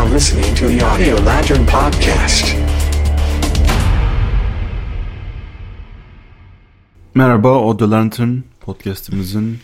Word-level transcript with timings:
are 0.00 0.14
listening 0.14 0.54
to 0.54 0.68
the 0.68 0.84
Audio 0.86 1.24
Lantern 1.26 1.66
Podcast. 1.66 2.56
Merhaba, 7.14 7.48
Audio 7.48 7.90
Lantern 7.90 8.36
podcastimizin 8.60 9.58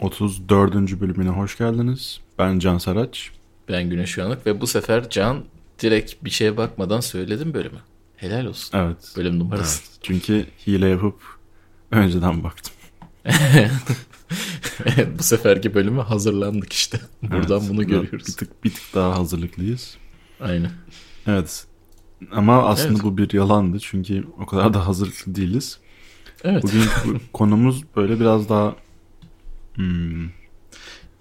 34. 0.00 1.00
bölümüne 1.00 1.28
hoş 1.28 1.58
geldiniz. 1.58 2.20
Ben 2.38 2.58
Can 2.58 2.78
Saraç. 2.78 3.30
Ben 3.68 3.90
Güneş 3.90 4.18
Uyanık 4.18 4.46
ve 4.46 4.60
bu 4.60 4.66
sefer 4.66 5.10
Can 5.10 5.44
direkt 5.82 6.24
bir 6.24 6.30
şeye 6.30 6.56
bakmadan 6.56 7.00
söyledim 7.00 7.54
bölümü. 7.54 7.80
Helal 8.16 8.46
olsun. 8.46 8.78
Evet. 8.78 9.12
Bölüm 9.16 9.38
numarası. 9.38 9.82
Evet, 9.82 9.98
çünkü 10.02 10.46
hile 10.66 10.88
yapıp 10.88 11.20
önceden 11.90 12.44
baktım. 12.44 12.74
bu 15.18 15.22
seferki 15.22 15.74
bölüme 15.74 16.02
hazırlandık 16.02 16.72
işte. 16.72 17.00
Buradan 17.22 17.60
Evet, 17.60 17.70
bunu 17.70 17.86
görüyoruz. 17.86 18.26
Bir 18.28 18.32
tık, 18.32 18.64
bir 18.64 18.70
tık 18.70 18.94
daha 18.94 19.18
hazırlıklıyız. 19.18 19.96
Aynen. 20.40 20.70
Evet. 21.26 21.66
Ama 22.32 22.68
aslında 22.68 22.92
Evet. 22.92 23.02
bu 23.02 23.18
bir 23.18 23.32
yalandı 23.32 23.78
çünkü 23.80 24.24
o 24.38 24.46
kadar 24.46 24.74
da 24.74 24.86
hazırlıklı 24.86 25.34
değiliz. 25.34 25.78
Evet. 26.44 26.62
Bugün 26.62 26.82
konumuz 27.32 27.82
böyle 27.96 28.20
biraz 28.20 28.48
daha 28.48 28.76
hmm, 29.74 30.24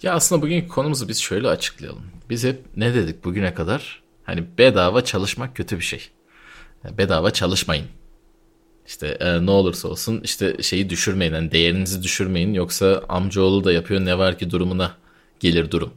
Ya 0.03 0.13
aslında 0.13 0.41
bugünkü 0.41 0.67
konumuzu 0.67 1.07
biz 1.07 1.21
şöyle 1.21 1.47
açıklayalım. 1.47 2.03
Biz 2.29 2.43
hep 2.43 2.61
ne 2.77 2.93
dedik 2.93 3.25
bugüne 3.25 3.53
kadar? 3.53 4.03
Hani 4.23 4.45
bedava 4.57 5.03
çalışmak 5.03 5.55
kötü 5.55 5.77
bir 5.77 5.83
şey. 5.83 6.09
Bedava 6.97 7.31
çalışmayın. 7.31 7.85
İşte 8.87 9.07
e, 9.07 9.45
ne 9.45 9.51
olursa 9.51 9.87
olsun 9.87 10.21
işte 10.23 10.63
şeyi 10.63 10.89
düşürmeyin. 10.89 11.33
Yani 11.33 11.51
değerinizi 11.51 12.03
düşürmeyin. 12.03 12.53
Yoksa 12.53 13.03
amcaoğlu 13.09 13.63
da 13.63 13.71
yapıyor 13.71 14.05
ne 14.05 14.17
var 14.17 14.37
ki 14.37 14.51
durumuna 14.51 14.95
gelir 15.39 15.71
durum. 15.71 15.93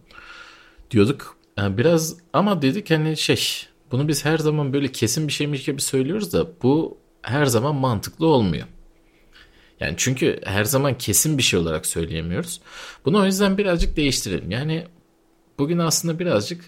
Diyorduk. 0.91 1.37
E, 1.59 1.79
biraz 1.79 2.17
ama 2.33 2.63
dedik 2.63 2.91
hani 2.91 3.17
şey 3.17 3.67
bunu 3.93 4.09
biz 4.09 4.25
her 4.25 4.39
zaman 4.39 4.73
böyle 4.73 4.93
kesin 4.93 5.29
bir 5.29 5.33
şeymiş 5.33 5.65
gibi 5.65 5.81
söylüyoruz 5.81 6.33
da 6.33 6.47
bu 6.63 6.99
her 7.23 7.47
zaman 7.47 7.75
mantıklı 7.75 8.27
olmuyor. 8.27 8.67
Yani 9.81 9.95
çünkü 9.97 10.41
her 10.45 10.65
zaman 10.65 10.99
kesin 10.99 11.39
bir 11.39 11.43
şey 11.43 11.61
olarak 11.61 11.87
söyleyemiyoruz. 11.87 12.61
Bunu 13.05 13.21
o 13.21 13.25
yüzden 13.25 13.59
birazcık 13.59 13.97
değiştirelim. 13.97 14.51
Yani 14.51 14.87
bugün 15.59 15.79
aslında 15.79 16.19
birazcık 16.19 16.65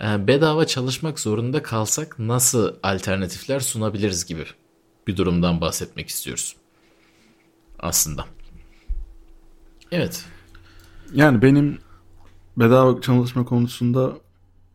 e, 0.00 0.26
bedava 0.26 0.66
çalışmak 0.66 1.20
zorunda 1.20 1.62
kalsak 1.62 2.18
nasıl 2.18 2.74
alternatifler 2.82 3.60
sunabiliriz 3.60 4.26
gibi 4.26 4.44
bir 5.06 5.16
durumdan 5.16 5.60
bahsetmek 5.60 6.08
istiyoruz. 6.08 6.56
Aslında. 7.78 8.26
Evet. 9.92 10.24
Yani 11.14 11.42
benim 11.42 11.78
bedava 12.56 13.00
çalışma 13.00 13.44
konusunda 13.44 14.12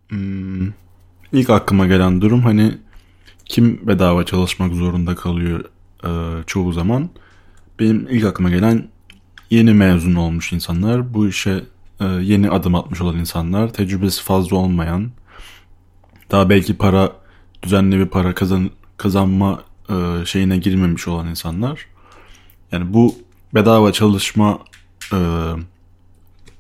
hmm, 0.10 0.68
ilk 1.34 1.50
aklıma 1.50 1.88
gelen 1.88 2.22
durum 2.22 2.42
hani 2.42 2.78
kim 3.46 3.88
bedava 3.88 4.26
çalışmak 4.26 4.74
zorunda 4.74 5.16
kalıyor 5.16 5.64
e, 6.04 6.44
çoğu 6.44 6.74
zaman. 6.74 7.10
Benim 7.80 8.08
ilk 8.10 8.26
aklıma 8.26 8.50
gelen 8.50 8.90
yeni 9.50 9.74
mezun 9.74 10.16
olmuş 10.16 10.54
insanlar, 10.54 11.14
bu 11.14 11.28
işe 11.28 11.64
e, 12.00 12.06
yeni 12.06 12.50
adım 12.50 12.76
atmış 12.76 13.02
olan 13.02 13.18
insanlar, 13.18 13.74
tecrübesi 13.74 14.24
fazla 14.24 14.58
olmayan, 14.58 15.12
daha 16.32 16.50
belki 16.50 16.78
para 16.78 17.12
düzenli 17.64 18.00
bir 18.00 18.06
para 18.06 18.36
kazan, 18.36 18.70
kazanma 18.98 19.64
e, 19.90 20.26
şeyine 20.26 20.58
girmemiş 20.58 21.08
olan 21.08 21.28
insanlar. 21.28 21.86
Yani 22.72 22.94
bu 22.94 23.16
bedava 23.54 23.92
çalışma 23.92 24.60
e, 25.14 25.20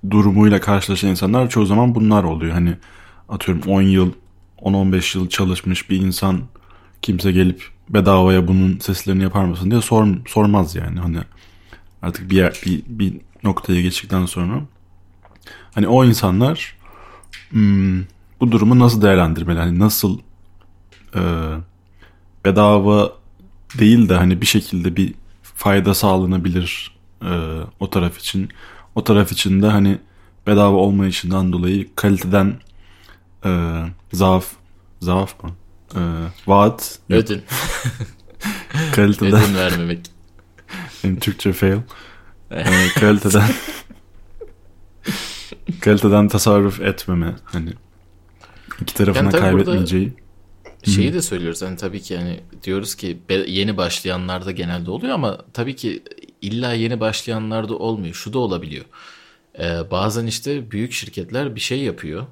durumuyla 0.09 0.59
karşılaşan 0.59 1.09
insanlar 1.09 1.49
çoğu 1.49 1.65
zaman 1.65 1.95
bunlar 1.95 2.23
oluyor. 2.23 2.53
Hani 2.53 2.77
atıyorum 3.29 3.71
10 3.71 3.81
yıl 3.81 4.11
10-15 4.61 5.17
yıl 5.17 5.29
çalışmış 5.29 5.89
bir 5.89 6.01
insan 6.01 6.41
kimse 7.01 7.31
gelip 7.31 7.63
bedavaya 7.89 8.47
bunun 8.47 8.79
seslerini 8.79 9.23
yapar 9.23 9.45
mısın 9.45 9.71
diye 9.71 9.81
sor, 9.81 10.07
sormaz 10.27 10.75
yani. 10.75 10.99
Hani 10.99 11.17
artık 12.01 12.29
bir, 12.29 12.35
yer, 12.35 12.61
bir, 12.65 12.83
bir 12.87 13.13
noktaya 13.43 13.81
geçtikten 13.81 14.25
sonra 14.25 14.61
hani 15.73 15.87
o 15.87 16.05
insanlar 16.05 16.77
hmm, 17.49 18.01
bu 18.39 18.51
durumu 18.51 18.79
nasıl 18.79 19.01
değerlendirmeli? 19.01 19.59
Hani 19.59 19.79
nasıl 19.79 20.19
e, 21.15 21.21
bedava 22.45 23.16
değil 23.79 24.09
de 24.09 24.15
hani 24.15 24.41
bir 24.41 24.45
şekilde 24.45 24.95
bir 24.95 25.13
fayda 25.55 25.93
sağlanabilir 25.93 26.91
e, 27.21 27.59
o 27.79 27.89
taraf 27.89 28.17
için. 28.17 28.49
O 28.95 29.03
taraf 29.03 29.31
için 29.31 29.61
de 29.61 29.67
hani 29.67 29.97
bedava 30.47 30.75
olmayışından 30.77 31.53
dolayı 31.53 31.87
kaliteden 31.95 32.59
e, 33.45 33.81
zaaf 34.13 34.45
zaaf 35.01 35.43
mı? 35.43 35.51
E, 35.95 35.99
vaat 36.47 36.99
Ödün. 37.09 37.41
kaliteden 38.95 39.33
Ödün 39.43 39.55
vermemek. 39.55 39.99
benim 41.03 41.19
Türkçe 41.19 41.53
fail. 41.53 41.77
E, 42.51 42.63
kaliteden 42.99 43.49
kaliteden 45.81 46.27
tasarruf 46.27 46.81
etmeme 46.81 47.35
hani 47.43 47.73
iki 48.81 48.93
tarafına 48.93 49.23
Yani 49.23 49.31
tabii 49.31 49.41
burada- 49.41 49.49
kaybetmeyeceği. 49.51 50.13
Şeyi 50.95 51.13
de 51.13 51.21
söylüyoruz 51.21 51.61
hani 51.61 51.77
tabii 51.77 52.01
ki 52.01 52.13
yani 52.13 52.39
diyoruz 52.63 52.95
ki 52.95 53.17
yeni 53.47 53.77
başlayanlarda 53.77 54.51
genelde 54.51 54.91
oluyor 54.91 55.13
ama 55.13 55.37
tabii 55.53 55.75
ki 55.75 56.03
illa 56.41 56.73
yeni 56.73 56.99
başlayanlarda 56.99 57.77
olmuyor. 57.77 58.13
Şu 58.13 58.33
da 58.33 58.39
olabiliyor. 58.39 58.85
Ee, 59.59 59.91
bazen 59.91 60.25
işte 60.25 60.71
büyük 60.71 60.91
şirketler 60.91 61.55
bir 61.55 61.59
şey 61.59 61.79
yapıyor. 61.79 62.25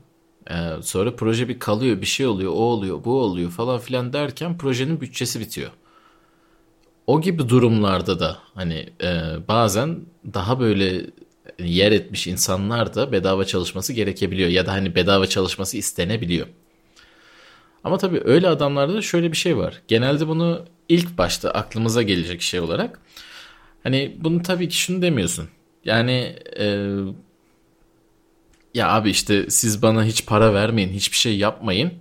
Ee, 0.49 0.53
sonra 0.81 1.15
proje 1.15 1.49
bir 1.49 1.59
kalıyor, 1.59 2.01
bir 2.01 2.05
şey 2.05 2.25
oluyor, 2.25 2.51
o 2.51 2.55
oluyor, 2.55 3.03
bu 3.03 3.21
oluyor 3.21 3.51
falan 3.51 3.79
filan 3.79 4.13
derken 4.13 4.57
projenin 4.57 5.01
bütçesi 5.01 5.39
bitiyor. 5.39 5.71
O 7.07 7.21
gibi 7.21 7.49
durumlarda 7.49 8.19
da 8.19 8.37
hani 8.55 8.89
e, 9.03 9.09
bazen 9.47 9.99
daha 10.33 10.59
böyle 10.59 11.05
yer 11.59 11.91
etmiş 11.91 12.27
insanlar 12.27 12.95
da 12.95 13.11
bedava 13.11 13.45
çalışması 13.45 13.93
gerekebiliyor 13.93 14.49
ya 14.49 14.65
da 14.65 14.71
hani 14.71 14.95
bedava 14.95 15.27
çalışması 15.27 15.77
istenebiliyor. 15.77 16.47
Ama 17.85 17.97
tabii 17.97 18.21
öyle 18.25 18.47
adamlarda 18.47 18.93
da 18.93 19.01
şöyle 19.01 19.31
bir 19.31 19.37
şey 19.37 19.57
var. 19.57 19.81
Genelde 19.87 20.27
bunu 20.27 20.65
ilk 20.89 21.17
başta 21.17 21.51
aklımıza 21.51 22.01
gelecek 22.01 22.41
şey 22.41 22.59
olarak. 22.59 22.99
Hani 23.83 24.15
bunu 24.19 24.41
tabii 24.41 24.69
ki 24.69 24.77
şunu 24.77 25.01
demiyorsun. 25.01 25.49
Yani 25.83 26.35
e, 26.59 26.87
ya 28.73 28.89
abi 28.89 29.09
işte 29.09 29.49
siz 29.49 29.81
bana 29.81 30.05
hiç 30.05 30.25
para 30.25 30.53
vermeyin, 30.53 30.89
hiçbir 30.89 31.17
şey 31.17 31.37
yapmayın 31.37 31.93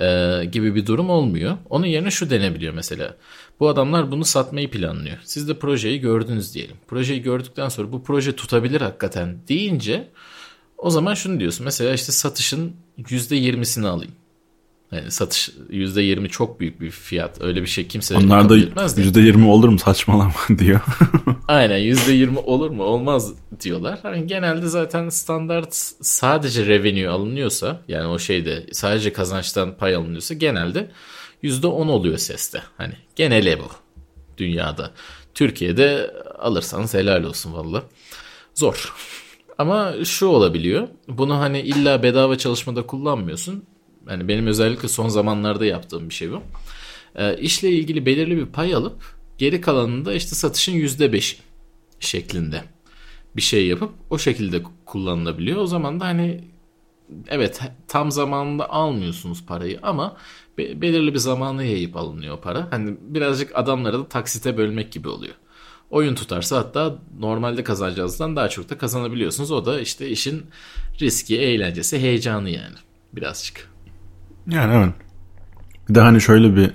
e, 0.00 0.40
gibi 0.52 0.74
bir 0.74 0.86
durum 0.86 1.10
olmuyor. 1.10 1.56
Onun 1.70 1.86
yerine 1.86 2.10
şu 2.10 2.30
denebiliyor 2.30 2.74
mesela. 2.74 3.16
Bu 3.60 3.68
adamlar 3.68 4.10
bunu 4.10 4.24
satmayı 4.24 4.70
planlıyor. 4.70 5.18
Siz 5.24 5.48
de 5.48 5.58
projeyi 5.58 6.00
gördünüz 6.00 6.54
diyelim. 6.54 6.76
Projeyi 6.88 7.22
gördükten 7.22 7.68
sonra 7.68 7.92
bu 7.92 8.02
proje 8.02 8.36
tutabilir 8.36 8.80
hakikaten 8.80 9.38
deyince 9.48 10.08
o 10.78 10.90
zaman 10.90 11.14
şunu 11.14 11.40
diyorsun. 11.40 11.64
Mesela 11.64 11.94
işte 11.94 12.12
satışın 12.12 12.76
%20'sini 12.98 13.86
alayım. 13.86 14.12
Yani 14.94 15.10
satış 15.10 15.50
%20 15.70 16.28
çok 16.28 16.60
büyük 16.60 16.80
bir 16.80 16.90
fiyat. 16.90 17.42
Öyle 17.42 17.62
bir 17.62 17.66
şey 17.66 17.86
kimse 17.86 18.16
Onlar 18.16 18.44
da 18.44 18.48
kabul 18.48 18.62
etmez 18.62 18.96
de. 18.96 19.02
%20 19.02 19.46
olur 19.46 19.68
mu 19.68 19.78
saçmalama 19.78 20.34
diyor. 20.58 20.80
Aynen 21.48 21.78
%20 21.78 22.38
olur 22.38 22.70
mu 22.70 22.82
olmaz 22.82 23.32
diyorlar. 23.60 23.98
Hani 24.02 24.26
genelde 24.26 24.66
zaten 24.66 25.08
standart 25.08 25.74
sadece 26.00 26.66
revenue 26.66 27.08
alınıyorsa 27.08 27.80
yani 27.88 28.06
o 28.06 28.18
şeyde 28.18 28.66
sadece 28.72 29.12
kazançtan 29.12 29.76
pay 29.76 29.94
alınıyorsa 29.94 30.34
genelde 30.34 30.90
%10 31.42 31.66
oluyor 31.66 32.18
seste. 32.18 32.62
Hani 32.76 32.94
genele 33.16 33.58
bu 33.58 33.68
dünyada. 34.38 34.90
Türkiye'de 35.34 36.10
alırsanız 36.38 36.94
helal 36.94 37.24
olsun 37.24 37.52
valla. 37.52 37.82
Zor. 38.54 38.94
Ama 39.58 39.92
şu 40.04 40.26
olabiliyor. 40.26 40.88
Bunu 41.08 41.38
hani 41.38 41.60
illa 41.60 42.02
bedava 42.02 42.38
çalışmada 42.38 42.86
kullanmıyorsun. 42.86 43.64
Yani 44.10 44.28
benim 44.28 44.46
özellikle 44.46 44.88
son 44.88 45.08
zamanlarda 45.08 45.66
yaptığım 45.66 46.08
bir 46.08 46.14
şey 46.14 46.32
bu. 46.32 46.42
E, 47.14 47.38
işle 47.38 47.70
ilgili 47.70 48.06
belirli 48.06 48.36
bir 48.36 48.46
pay 48.46 48.74
alıp 48.74 49.14
geri 49.38 49.60
kalanını 49.60 50.04
da 50.04 50.14
işte 50.14 50.34
satışın 50.34 50.72
%5 50.72 51.36
şeklinde 52.00 52.64
bir 53.36 53.42
şey 53.42 53.66
yapıp 53.66 53.90
o 54.10 54.18
şekilde 54.18 54.62
kullanılabiliyor. 54.86 55.58
O 55.58 55.66
zaman 55.66 56.00
da 56.00 56.04
hani 56.04 56.44
evet 57.28 57.60
tam 57.88 58.10
zamanında 58.10 58.70
almıyorsunuz 58.70 59.46
parayı 59.46 59.78
ama 59.82 60.16
be- 60.58 60.80
belirli 60.80 61.14
bir 61.14 61.18
zamanı 61.18 61.64
yayıp 61.64 61.96
alınıyor 61.96 62.40
para. 62.40 62.68
Hani 62.70 62.96
birazcık 63.00 63.58
adamları 63.58 63.98
da 63.98 64.08
taksite 64.08 64.56
bölmek 64.56 64.92
gibi 64.92 65.08
oluyor. 65.08 65.34
Oyun 65.90 66.14
tutarsa 66.14 66.56
hatta 66.56 66.98
normalde 67.18 67.64
kazanacağınızdan 67.64 68.36
daha 68.36 68.48
çok 68.48 68.70
da 68.70 68.78
kazanabiliyorsunuz. 68.78 69.50
O 69.50 69.66
da 69.66 69.80
işte 69.80 70.08
işin 70.08 70.46
riski, 71.00 71.38
eğlencesi, 71.40 71.98
heyecanı 71.98 72.50
yani 72.50 72.76
birazcık. 73.12 73.73
Yani 74.46 74.74
evet. 74.74 74.94
Bir 75.88 75.94
de 75.94 76.00
hani 76.00 76.20
şöyle 76.20 76.56
bir 76.56 76.70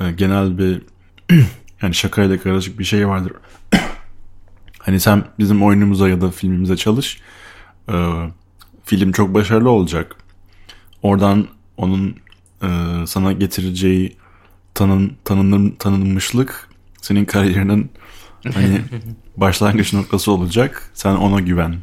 e, 0.00 0.12
genel 0.12 0.58
bir 0.58 0.82
yani 1.82 1.94
şakayla 1.94 2.40
karışık 2.40 2.78
bir 2.78 2.84
şey 2.84 3.08
vardır. 3.08 3.32
hani 4.78 5.00
sen 5.00 5.24
bizim 5.38 5.62
oyunumuza 5.64 6.08
ya 6.08 6.20
da 6.20 6.30
filmimize 6.30 6.76
çalış. 6.76 7.20
E, 7.88 8.12
film 8.84 9.12
çok 9.12 9.34
başarılı 9.34 9.70
olacak. 9.70 10.16
oradan 11.02 11.46
onun 11.76 12.16
e, 12.62 12.68
sana 13.06 13.32
getireceği 13.32 14.16
tanın, 14.74 15.16
tanınır, 15.24 15.76
tanınmışlık 15.78 16.68
senin 17.02 17.24
kariyerinin 17.24 17.90
hani 18.54 18.80
başlangıç 19.36 19.92
noktası 19.92 20.32
olacak. 20.32 20.90
Sen 20.94 21.16
ona 21.16 21.40
güven. 21.40 21.76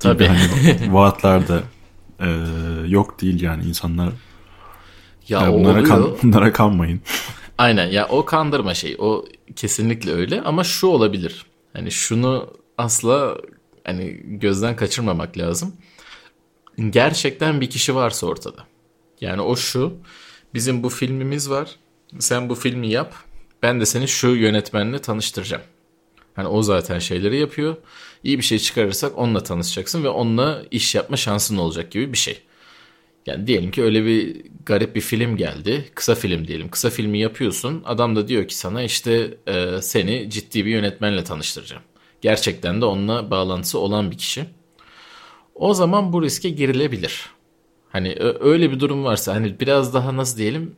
Tabii. 0.00 0.26
Hani 0.26 0.94
vaatler 0.94 1.48
de 1.48 1.60
e, 2.24 2.88
yok 2.88 3.20
değil 3.20 3.42
yani 3.42 3.64
insanlar. 3.64 4.12
Ya 5.28 5.40
Ya 5.40 5.52
bunlara, 5.52 5.72
oluyor. 5.72 5.88
kan, 5.88 6.16
bunlara 6.22 6.52
kanmayın. 6.52 7.00
Aynen 7.58 7.86
ya 7.86 8.08
o 8.08 8.24
kandırma 8.24 8.74
şey. 8.74 8.96
O 8.98 9.24
kesinlikle 9.56 10.12
öyle 10.12 10.42
ama 10.42 10.64
şu 10.64 10.86
olabilir. 10.86 11.46
Hani 11.72 11.90
şunu 11.90 12.50
asla 12.78 13.36
hani 13.84 14.20
gözden 14.24 14.76
kaçırmamak 14.76 15.38
lazım. 15.38 15.76
Gerçekten 16.90 17.60
bir 17.60 17.70
kişi 17.70 17.94
varsa 17.94 18.26
ortada. 18.26 18.64
Yani 19.20 19.40
o 19.40 19.56
şu. 19.56 19.92
Bizim 20.54 20.82
bu 20.82 20.88
filmimiz 20.88 21.50
var. 21.50 21.76
Sen 22.18 22.48
bu 22.48 22.54
filmi 22.54 22.88
yap. 22.88 23.14
Ben 23.62 23.80
de 23.80 23.86
seni 23.86 24.08
şu 24.08 24.28
yönetmenle 24.28 24.98
tanıştıracağım. 24.98 25.62
Hani 26.34 26.48
o 26.48 26.62
zaten 26.62 26.98
şeyleri 26.98 27.36
yapıyor. 27.38 27.76
İyi 28.24 28.38
bir 28.38 28.44
şey 28.44 28.58
çıkarırsak 28.58 29.18
onunla 29.18 29.42
tanışacaksın 29.42 30.04
ve 30.04 30.08
onunla 30.08 30.62
iş 30.70 30.94
yapma 30.94 31.16
şansın 31.16 31.56
olacak 31.56 31.90
gibi 31.90 32.12
bir 32.12 32.18
şey. 32.18 32.42
Yani 33.26 33.46
diyelim 33.46 33.70
ki 33.70 33.82
öyle 33.82 34.04
bir 34.04 34.42
garip 34.66 34.94
bir 34.96 35.00
film 35.00 35.36
geldi. 35.36 35.90
Kısa 35.94 36.14
film 36.14 36.48
diyelim. 36.48 36.68
Kısa 36.68 36.90
filmi 36.90 37.18
yapıyorsun. 37.18 37.82
Adam 37.84 38.16
da 38.16 38.28
diyor 38.28 38.48
ki 38.48 38.56
sana 38.56 38.82
işte 38.82 39.34
e, 39.46 39.82
seni 39.82 40.30
ciddi 40.30 40.66
bir 40.66 40.70
yönetmenle 40.70 41.24
tanıştıracağım. 41.24 41.82
Gerçekten 42.20 42.80
de 42.80 42.84
onunla 42.84 43.30
bağlantısı 43.30 43.78
olan 43.78 44.10
bir 44.10 44.18
kişi. 44.18 44.44
O 45.54 45.74
zaman 45.74 46.12
bu 46.12 46.22
riske 46.22 46.48
girilebilir. 46.48 47.30
Hani 47.88 48.16
öyle 48.40 48.70
bir 48.70 48.80
durum 48.80 49.04
varsa 49.04 49.34
hani 49.34 49.60
biraz 49.60 49.94
daha 49.94 50.16
nasıl 50.16 50.38
diyelim 50.38 50.76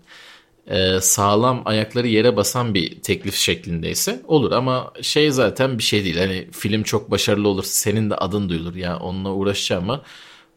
e, 0.67 1.01
sağlam 1.01 1.63
ayakları 1.65 2.09
yere 2.09 2.37
basan 2.37 2.75
bir 2.75 3.01
teklif 3.01 3.35
şeklindeyse 3.35 4.23
olur 4.29 4.53
ama 4.53 4.93
şey 5.03 5.31
zaten 5.31 5.79
bir 5.79 5.83
şey 5.83 6.05
değil. 6.05 6.19
Hani 6.19 6.49
film 6.53 6.83
çok 6.83 7.11
başarılı 7.11 7.49
olur 7.49 7.65
senin 7.65 8.11
de 8.11 8.15
adın 8.15 8.49
duyulur 8.49 8.75
ya 8.75 8.99
onunla 8.99 9.33
uğraşacağım 9.33 9.91
ama 9.91 10.03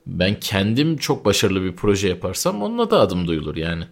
ben 0.08 0.40
kendim 0.40 0.98
çok 0.98 1.26
başarılı 1.26 1.64
bir 1.64 1.76
proje 1.76 2.08
yaparsam 2.08 2.64
onunla 2.64 2.92
da 2.92 3.00
adım 3.00 3.28
duyulur 3.28 3.56
yani. 3.56 3.84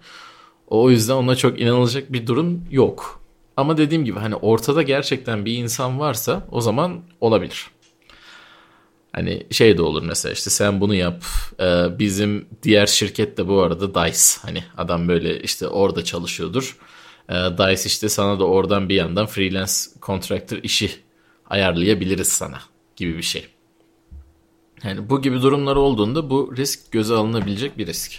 O 0.68 0.90
yüzden 0.92 1.14
ona 1.14 1.36
çok 1.36 1.60
inanılacak 1.62 2.14
bir 2.14 2.28
durum 2.28 2.64
yok. 2.72 3.22
Ama 3.58 3.78
dediğim 3.78 4.06
gibi 4.06 4.20
hani 4.20 4.36
ortada 4.36 4.82
gerçekten 4.82 5.46
bir 5.46 5.58
insan 5.58 6.00
varsa 6.00 6.48
o 6.52 6.62
zaman 6.62 7.02
olabilir. 7.22 7.68
Hani 9.12 9.48
şey 9.52 9.78
de 9.78 9.82
olur 9.82 10.04
mesela 10.04 10.34
işte 10.34 10.50
sen 10.50 10.82
bunu 10.82 10.96
yap. 10.96 11.24
Ee, 11.60 12.00
bizim 12.00 12.48
diğer 12.64 12.88
şirket 12.88 13.38
de 13.38 13.48
bu 13.48 13.62
arada 13.62 13.96
DICE. 13.96 14.42
Hani 14.42 14.64
adam 14.78 15.08
böyle 15.08 15.42
işte 15.42 15.68
orada 15.68 16.04
çalışıyordur. 16.04 16.78
Ee, 17.30 17.34
DICE 17.34 17.84
işte 17.86 18.10
sana 18.10 18.40
da 18.40 18.46
oradan 18.46 18.90
bir 18.90 18.96
yandan 18.96 19.26
freelance 19.26 19.74
contractor 20.02 20.58
işi 20.58 20.92
ayarlayabiliriz 21.50 22.28
sana 22.28 22.60
gibi 22.96 23.18
bir 23.18 23.24
şey. 23.24 23.48
Yani 24.84 25.10
bu 25.10 25.22
gibi 25.22 25.42
durumlar 25.42 25.76
olduğunda 25.76 26.30
bu 26.30 26.54
risk 26.58 26.92
göze 26.92 27.14
alınabilecek 27.14 27.78
bir 27.78 27.88
risk. 27.88 28.12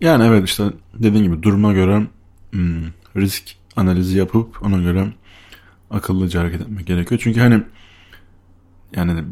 Yani 0.00 0.26
evet 0.26 0.48
işte 0.48 0.64
dediğin 0.94 1.24
gibi 1.24 1.42
duruma 1.42 1.72
göre 1.72 2.06
hmm, 2.50 2.84
risk 3.16 3.44
analizi 3.76 4.18
yapıp 4.18 4.62
ona 4.62 4.78
göre 4.78 5.12
akıllıca 5.90 6.40
hareket 6.40 6.60
etmek 6.60 6.86
gerekiyor. 6.86 7.20
Çünkü 7.24 7.40
hani 7.40 7.62
yani 8.96 9.24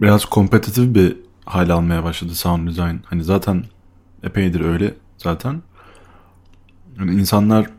biraz 0.00 0.24
kompetitif 0.24 0.94
bir 0.94 1.16
hal 1.44 1.70
almaya 1.70 2.04
başladı 2.04 2.34
sound 2.34 2.68
design. 2.68 2.96
Hani 3.04 3.24
zaten 3.24 3.64
epeydir 4.22 4.60
öyle 4.60 4.94
zaten. 5.18 5.62
Yani 6.98 7.14
insanlar 7.14 7.70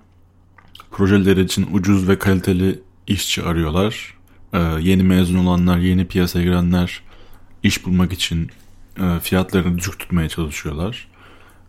projeleri 0.91 1.41
için 1.41 1.67
ucuz 1.73 2.09
ve 2.09 2.19
kaliteli 2.19 2.79
işçi 3.07 3.43
arıyorlar. 3.43 4.17
Ee, 4.53 4.59
yeni 4.59 5.03
mezun 5.03 5.45
olanlar, 5.45 5.77
yeni 5.77 6.07
piyasaya 6.07 6.43
girenler 6.43 7.01
iş 7.63 7.85
bulmak 7.85 8.13
için 8.13 8.51
e, 8.99 9.19
fiyatlarını 9.19 9.77
düşük 9.77 9.99
tutmaya 9.99 10.29
çalışıyorlar. 10.29 11.07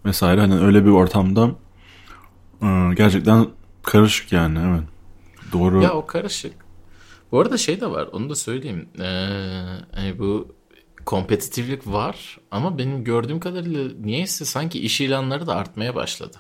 Vesaire. 0.05 0.41
Hani 0.41 0.59
öyle 0.59 0.85
bir 0.85 0.91
ortamda 0.91 1.51
e, 2.63 2.95
gerçekten 2.97 3.47
karışık 3.83 4.33
yani 4.33 4.59
evet. 4.59 4.89
Doğru. 5.53 5.83
Ya 5.83 5.93
o 5.93 6.07
karışık. 6.07 6.64
Bu 7.35 7.41
arada 7.41 7.59
şey 7.59 7.81
de 7.81 7.91
var 7.91 8.09
onu 8.13 8.31
da 8.31 8.35
söyleyeyim. 8.35 8.89
Ee, 9.01 9.05
hani 9.93 10.19
bu 10.19 10.55
kompetitiflik 11.07 11.87
var 11.87 12.39
ama 12.51 12.79
benim 12.79 13.05
gördüğüm 13.05 13.41
kadarıyla 13.41 13.91
niyeyse 14.01 14.45
sanki 14.45 14.81
iş 14.81 15.01
ilanları 15.01 15.47
da 15.47 15.55
artmaya 15.57 15.95
başladı. 15.95 16.37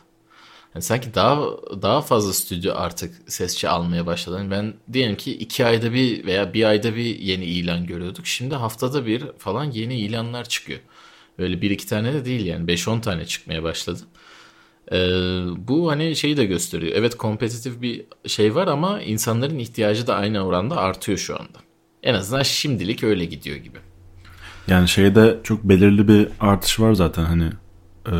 Yani 0.74 0.82
sanki 0.82 1.14
daha 1.14 1.40
daha 1.82 2.00
fazla 2.00 2.32
stüdyo 2.32 2.74
artık 2.76 3.32
sesçi 3.32 3.68
almaya 3.68 4.06
başladı. 4.06 4.38
Yani 4.38 4.50
ben 4.50 4.74
diyelim 4.92 5.16
ki 5.16 5.32
iki 5.36 5.66
ayda 5.66 5.92
bir 5.92 6.26
veya 6.26 6.54
bir 6.54 6.64
ayda 6.64 6.96
bir 6.96 7.18
yeni 7.18 7.44
ilan 7.44 7.86
görüyorduk. 7.86 8.26
Şimdi 8.26 8.54
haftada 8.54 9.06
bir 9.06 9.24
falan 9.38 9.64
yeni 9.64 10.00
ilanlar 10.00 10.48
çıkıyor. 10.48 10.80
Öyle 11.38 11.62
bir 11.62 11.70
iki 11.70 11.86
tane 11.86 12.12
de 12.12 12.24
değil 12.24 12.46
yani 12.46 12.66
5-10 12.66 13.00
tane 13.00 13.26
çıkmaya 13.26 13.62
başladı. 13.62 14.00
Ee, 14.92 14.96
bu 15.56 15.90
hani 15.90 16.16
şeyi 16.16 16.36
de 16.36 16.44
gösteriyor. 16.44 16.92
Evet 16.96 17.14
kompetitif 17.14 17.82
bir 17.82 18.04
şey 18.26 18.54
var 18.54 18.66
ama 18.66 19.02
insanların 19.02 19.58
ihtiyacı 19.58 20.06
da 20.06 20.16
aynı 20.16 20.46
oranda 20.46 20.76
artıyor 20.76 21.18
şu 21.18 21.34
anda. 21.34 21.58
En 22.02 22.14
azından 22.14 22.42
şimdilik 22.42 23.04
öyle 23.04 23.24
gidiyor 23.24 23.56
gibi. 23.56 23.78
Yani 24.68 24.88
şeyde 24.88 25.38
çok 25.42 25.64
belirli 25.64 26.08
bir 26.08 26.28
artış 26.40 26.80
var 26.80 26.94
zaten 26.94 27.24
hani 27.24 27.50
e, 28.06 28.14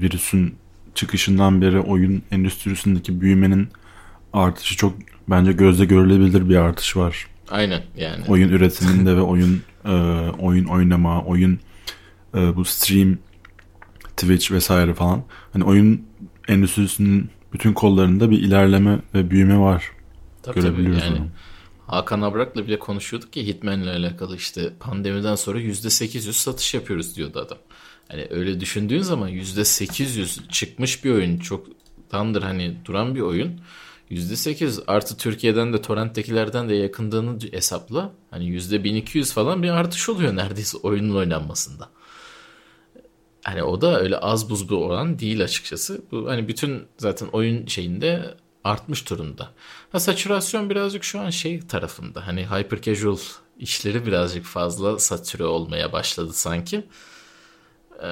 virüsün 0.00 0.54
çıkışından 0.94 1.62
beri 1.62 1.80
oyun 1.80 2.22
endüstrisindeki 2.30 3.20
büyümenin 3.20 3.68
artışı 4.32 4.76
çok 4.76 4.94
bence 5.28 5.52
gözle 5.52 5.84
görülebilir 5.84 6.48
bir 6.48 6.56
artış 6.56 6.96
var. 6.96 7.26
Aynen 7.50 7.82
yani. 7.96 8.24
Oyun 8.28 8.48
üretiminde 8.48 9.16
ve 9.16 9.20
oyun 9.20 9.62
e, 9.84 9.90
oyun 10.38 10.64
oynama, 10.64 11.24
oyun 11.24 11.58
e, 12.34 12.56
bu 12.56 12.64
stream, 12.64 13.18
Twitch 14.16 14.52
vesaire 14.52 14.94
falan. 14.94 15.24
Hani 15.52 15.64
oyun 15.64 16.06
endüstrisinin 16.48 17.30
bütün 17.52 17.72
kollarında 17.72 18.30
bir 18.30 18.38
ilerleme 18.38 18.98
ve 19.14 19.30
büyüme 19.30 19.58
var. 19.58 19.90
Tabii 20.42 20.54
tabii 20.54 20.64
Görebiliyoruz 20.64 21.02
yani. 21.02 21.18
onu. 21.18 21.28
Hakan 21.86 22.20
Abrak'la 22.20 22.66
bile 22.66 22.78
konuşuyorduk 22.78 23.32
ki 23.32 23.46
Hitman'le 23.46 23.86
alakalı 23.86 24.36
işte 24.36 24.72
pandemiden 24.80 25.34
sonra 25.34 25.60
%800 25.60 26.32
satış 26.32 26.74
yapıyoruz 26.74 27.16
diyordu 27.16 27.38
adam. 27.46 27.58
Hani 28.08 28.26
öyle 28.30 28.60
düşündüğün 28.60 29.02
zaman 29.02 29.30
%800 29.30 30.48
çıkmış 30.48 31.04
bir 31.04 31.10
oyun 31.10 31.38
çoktandır 31.38 32.42
hani 32.42 32.76
duran 32.84 33.14
bir 33.14 33.20
oyun. 33.20 33.60
%800 34.10 34.82
artı 34.86 35.16
Türkiye'den 35.16 35.72
de 35.72 35.82
torrenttekilerden 35.82 36.68
de 36.68 36.74
yakındığını 36.74 37.38
hesapla. 37.52 38.12
Hani 38.30 38.44
%1200 38.44 39.32
falan 39.32 39.62
bir 39.62 39.70
artış 39.70 40.08
oluyor 40.08 40.36
neredeyse 40.36 40.78
oyunun 40.78 41.14
oynanmasında. 41.14 41.90
Hani 43.44 43.62
o 43.62 43.80
da 43.80 44.00
öyle 44.00 44.18
az 44.18 44.50
buz 44.50 44.70
bir 44.70 44.74
oran 44.74 45.18
değil 45.18 45.44
açıkçası. 45.44 46.02
Bu 46.12 46.30
hani 46.30 46.48
bütün 46.48 46.82
zaten 46.98 47.26
oyun 47.26 47.66
şeyinde 47.66 48.34
artmış 48.64 49.10
durumda. 49.10 49.50
Ha 49.92 50.00
satürasyon 50.00 50.70
birazcık 50.70 51.04
şu 51.04 51.20
an 51.20 51.30
şey 51.30 51.60
tarafında. 51.60 52.26
Hani 52.26 52.46
hyper 52.46 52.82
casual 52.82 53.18
işleri 53.58 54.06
birazcık 54.06 54.44
fazla 54.44 54.98
satüre 54.98 55.44
olmaya 55.44 55.92
başladı 55.92 56.32
sanki. 56.32 56.84
Ee, 58.02 58.06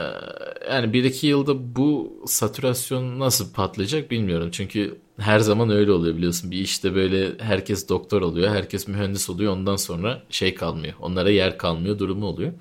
yani 0.70 0.92
bir 0.92 1.04
iki 1.04 1.26
yılda 1.26 1.76
bu 1.76 2.22
satürasyon 2.26 3.18
nasıl 3.18 3.52
patlayacak 3.52 4.10
bilmiyorum. 4.10 4.48
Çünkü 4.52 4.98
her 5.18 5.38
zaman 5.38 5.70
öyle 5.70 5.92
oluyor 5.92 6.16
biliyorsun. 6.16 6.50
Bir 6.50 6.58
işte 6.58 6.94
böyle 6.94 7.38
herkes 7.38 7.88
doktor 7.88 8.22
oluyor, 8.22 8.50
herkes 8.50 8.88
mühendis 8.88 9.30
oluyor. 9.30 9.52
Ondan 9.52 9.76
sonra 9.76 10.22
şey 10.30 10.54
kalmıyor. 10.54 10.94
Onlara 11.00 11.30
yer 11.30 11.58
kalmıyor 11.58 11.98
durumu 11.98 12.26
oluyor. 12.26 12.52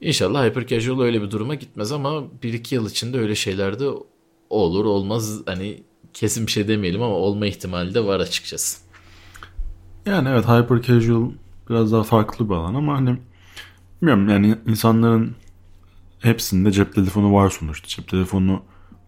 İnşallah 0.00 0.46
hyper 0.46 0.66
casual 0.66 1.00
öyle 1.00 1.22
bir 1.22 1.30
duruma 1.30 1.54
gitmez 1.54 1.92
ama 1.92 2.22
bir 2.42 2.52
iki 2.52 2.74
yıl 2.74 2.90
içinde 2.90 3.18
öyle 3.18 3.34
şeyler 3.34 3.78
de 3.78 3.88
olur 4.50 4.84
olmaz. 4.84 5.40
Hani 5.46 5.82
kesin 6.14 6.46
bir 6.46 6.52
şey 6.52 6.68
demeyelim 6.68 7.02
ama 7.02 7.14
olma 7.14 7.46
ihtimali 7.46 7.94
de 7.94 8.04
var 8.04 8.20
açıkçası. 8.20 8.80
Yani 10.06 10.28
evet 10.28 10.44
hyper 10.44 10.82
casual 10.82 11.30
biraz 11.70 11.92
daha 11.92 12.02
farklı 12.02 12.48
bir 12.48 12.54
alan 12.54 12.74
ama 12.74 12.96
hani 12.96 13.18
bilmiyorum 14.02 14.28
yani 14.28 14.56
insanların 14.66 15.36
hepsinde 16.18 16.72
cep 16.72 16.94
telefonu 16.94 17.34
var 17.34 17.50
sonuçta. 17.50 17.88
Cep 17.88 18.08
telefonu 18.08 18.62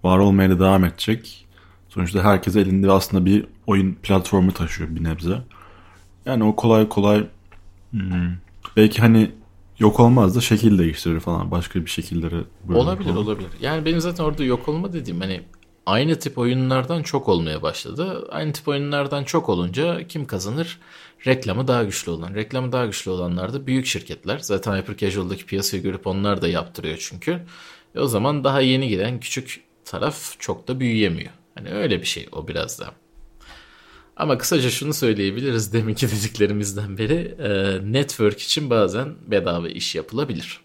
var 0.05 0.19
olmaya 0.19 0.51
da 0.51 0.61
devam 0.61 0.85
edecek. 0.85 1.47
Sonuçta 1.89 2.25
herkes 2.25 2.57
elinde 2.57 2.91
aslında 2.91 3.27
bir 3.27 3.47
oyun 3.67 3.95
platformu 3.95 4.53
taşıyor 4.53 4.97
bir 4.97 5.05
nebze. 5.05 5.43
Yani 6.27 6.45
o 6.45 6.57
kolay 6.57 6.89
kolay 6.89 7.27
hmm, 7.91 8.33
belki 8.77 9.01
hani 9.01 9.31
yok 9.79 10.01
olmaz 10.01 10.37
da 10.37 10.41
şekil 10.41 10.79
değiştirir 10.79 11.21
falan 11.21 11.51
başka 11.51 11.85
bir 11.85 11.91
şekillere. 11.91 12.37
Olabilir 12.75 13.09
falan. 13.09 13.23
olabilir. 13.25 13.51
Yani 13.61 13.85
benim 13.85 14.01
zaten 14.01 14.25
orada 14.25 14.45
yok 14.45 14.69
olma 14.69 14.93
dediğim 14.93 15.21
hani 15.21 15.43
aynı 15.87 16.19
tip 16.19 16.39
oyunlardan 16.39 17.03
çok 17.03 17.29
olmaya 17.29 17.63
başladı. 17.63 18.29
Aynı 18.31 18.53
tip 18.53 18.69
oyunlardan 18.69 19.25
çok 19.25 19.49
olunca 19.49 20.07
kim 20.07 20.27
kazanır? 20.27 20.79
Reklamı 21.27 21.69
daha 21.69 21.85
güçlü 21.85 22.13
olan. 22.13 22.35
Reklamı 22.35 22.73
daha 22.73 22.87
güçlü 22.87 23.11
olanlar 23.11 23.53
da 23.53 23.67
büyük 23.67 23.87
şirketler. 23.87 24.39
Zaten 24.39 24.77
Hyper 24.77 24.97
Casual'daki 24.97 25.47
piyasayı 25.47 25.83
görüp 25.83 26.07
onlar 26.07 26.43
da 26.43 26.49
yaptırıyor 26.49 26.97
çünkü. 27.01 27.41
E 27.95 28.01
o 28.01 28.07
zaman 28.07 28.45
daha 28.45 28.61
yeni 28.61 28.89
giren 28.89 29.21
küçük 29.21 29.65
taraf 29.85 30.35
çok 30.39 30.69
da 30.69 30.81
büyüyemiyor. 30.81 31.31
Hani 31.55 31.71
öyle 31.71 32.01
bir 32.01 32.07
şey 32.07 32.29
o 32.33 32.49
biraz 32.49 32.81
da. 32.81 32.93
Ama 34.19 34.39
kısaca 34.39 34.71
şunu 34.71 34.95
söyleyebiliriz 34.95 35.73
deminki 35.73 36.09
dediklerimizden 36.09 36.99
beri 36.99 37.35
e, 37.39 37.79
network 37.93 38.41
için 38.41 38.71
bazen 38.71 39.15
bedava 39.27 39.69
iş 39.69 39.95
yapılabilir. 39.95 40.61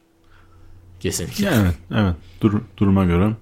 Kesinlikle. 1.00 1.46
Ya 1.46 1.52
evet, 1.62 1.76
evet. 1.92 2.16
Dur, 2.42 2.62
duruma 2.78 3.06
göre 3.06 3.36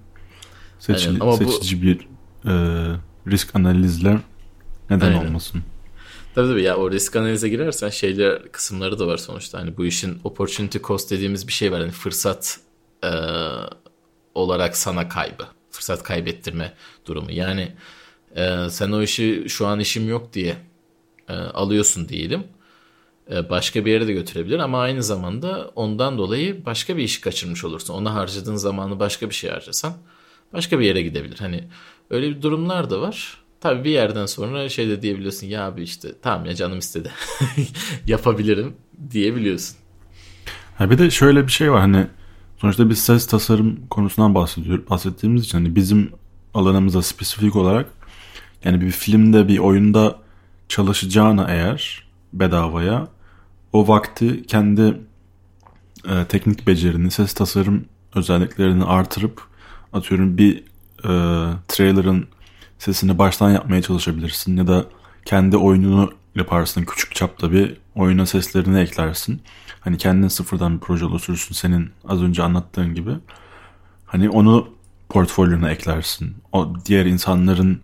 seçili, 0.78 1.08
Aynen, 1.08 1.20
ama 1.20 1.32
bu- 1.40 1.52
seçici 1.52 1.82
bir 1.82 2.00
e, 2.44 2.52
risk 3.26 3.56
analizle 3.56 4.18
neden 4.90 5.06
Aynen. 5.06 5.26
olmasın? 5.26 5.62
Tabii 6.34 6.48
tabii 6.48 6.62
ya 6.62 6.76
o 6.76 6.90
risk 6.90 7.16
analize 7.16 7.48
girersen 7.48 7.88
şeyler 7.88 8.52
kısımları 8.52 8.98
da 8.98 9.06
var 9.06 9.16
sonuçta. 9.16 9.58
Hani 9.60 9.76
bu 9.76 9.86
işin 9.86 10.18
opportunity 10.24 10.78
cost 10.78 11.10
dediğimiz 11.10 11.46
bir 11.48 11.52
şey 11.52 11.72
var. 11.72 11.80
Hani 11.80 11.90
fırsat 11.92 12.60
e, 13.04 13.10
olarak 14.34 14.76
sana 14.76 15.08
kaybı. 15.08 15.46
Fırsat 15.70 16.02
kaybettirme 16.02 16.72
durumu. 17.06 17.30
Yani 17.30 17.72
e, 18.36 18.70
sen 18.70 18.92
o 18.92 19.02
işi 19.02 19.44
şu 19.48 19.66
an 19.66 19.80
işim 19.80 20.08
yok 20.08 20.32
diye 20.32 20.56
e, 21.28 21.32
alıyorsun 21.32 22.08
diyelim. 22.08 22.44
E, 23.30 23.50
başka 23.50 23.84
bir 23.84 23.92
yere 23.92 24.06
de 24.06 24.12
götürebilir 24.12 24.58
ama 24.58 24.80
aynı 24.80 25.02
zamanda 25.02 25.70
ondan 25.74 26.18
dolayı 26.18 26.64
başka 26.66 26.96
bir 26.96 27.02
işi 27.02 27.20
kaçırmış 27.20 27.64
olursun. 27.64 27.94
Ona 27.94 28.14
harcadığın 28.14 28.56
zamanı 28.56 29.00
başka 29.00 29.28
bir 29.28 29.34
şey 29.34 29.50
harcasan 29.50 29.92
başka 30.52 30.78
bir 30.78 30.84
yere 30.84 31.02
gidebilir. 31.02 31.38
Hani 31.38 31.64
öyle 32.10 32.30
bir 32.30 32.42
durumlar 32.42 32.90
da 32.90 33.00
var. 33.00 33.42
Tabii 33.60 33.84
bir 33.84 33.90
yerden 33.90 34.26
sonra 34.26 34.68
şey 34.68 34.88
de 34.88 35.02
diyebiliyorsun 35.02 35.46
ya 35.46 35.66
abi 35.66 35.82
işte 35.82 36.08
tamam 36.22 36.46
ya 36.46 36.54
canım 36.54 36.78
istedi 36.78 37.10
yapabilirim 38.06 38.74
diyebiliyorsun. 39.10 39.76
Ha 40.78 40.90
bir 40.90 40.98
de 40.98 41.10
şöyle 41.10 41.46
bir 41.46 41.52
şey 41.52 41.72
var 41.72 41.80
hani 41.80 42.06
sonuçta 42.58 42.90
biz 42.90 42.98
ses 42.98 43.26
tasarım 43.26 43.86
konusundan 43.90 44.34
bahsediyor, 44.34 44.88
bahsettiğimiz 44.90 45.44
için 45.44 45.58
hani 45.58 45.76
bizim 45.76 46.12
alanımıza 46.54 47.02
spesifik 47.02 47.56
olarak 47.56 47.86
yani 48.64 48.80
bir 48.80 48.90
filmde 48.90 49.48
bir 49.48 49.58
oyunda 49.58 50.18
çalışacağına 50.68 51.46
eğer 51.48 52.06
bedavaya 52.32 53.08
o 53.72 53.88
vakti 53.88 54.46
kendi 54.46 55.00
e, 56.08 56.24
teknik 56.28 56.66
becerini, 56.66 57.10
ses 57.10 57.34
tasarım 57.34 57.84
özelliklerini 58.14 58.84
artırıp 58.84 59.42
atıyorum 59.92 60.38
bir 60.38 60.58
e, 61.04 61.10
trailer'ın 61.68 62.26
sesini 62.78 63.18
baştan 63.18 63.50
yapmaya 63.50 63.82
çalışabilirsin 63.82 64.56
ya 64.56 64.66
da 64.66 64.84
kendi 65.24 65.56
oyununu 65.56 66.12
yaparsın 66.34 66.84
küçük 66.84 67.14
çapta 67.14 67.52
bir 67.52 67.76
oyuna 67.94 68.26
seslerini 68.26 68.78
eklersin. 68.78 69.42
Hani 69.80 69.98
kendin 69.98 70.28
sıfırdan 70.28 70.74
bir 70.74 70.80
proje 70.80 71.04
oluşturursun 71.04 71.54
senin 71.54 71.90
az 72.08 72.22
önce 72.22 72.42
anlattığın 72.42 72.94
gibi. 72.94 73.10
Hani 74.06 74.30
onu 74.30 74.68
portfolyona 75.08 75.70
eklersin. 75.70 76.36
O 76.52 76.72
diğer 76.86 77.06
insanların 77.06 77.80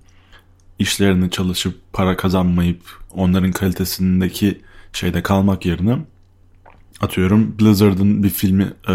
işlerini 0.78 1.30
çalışıp 1.30 1.92
para 1.92 2.16
kazanmayıp 2.16 2.80
onların 3.10 3.52
kalitesindeki 3.52 4.60
şeyde 4.92 5.22
kalmak 5.22 5.66
yerine 5.66 5.98
atıyorum 7.00 7.58
Blizzard'ın 7.60 8.22
bir 8.22 8.30
filmi 8.30 8.72
e, 8.88 8.94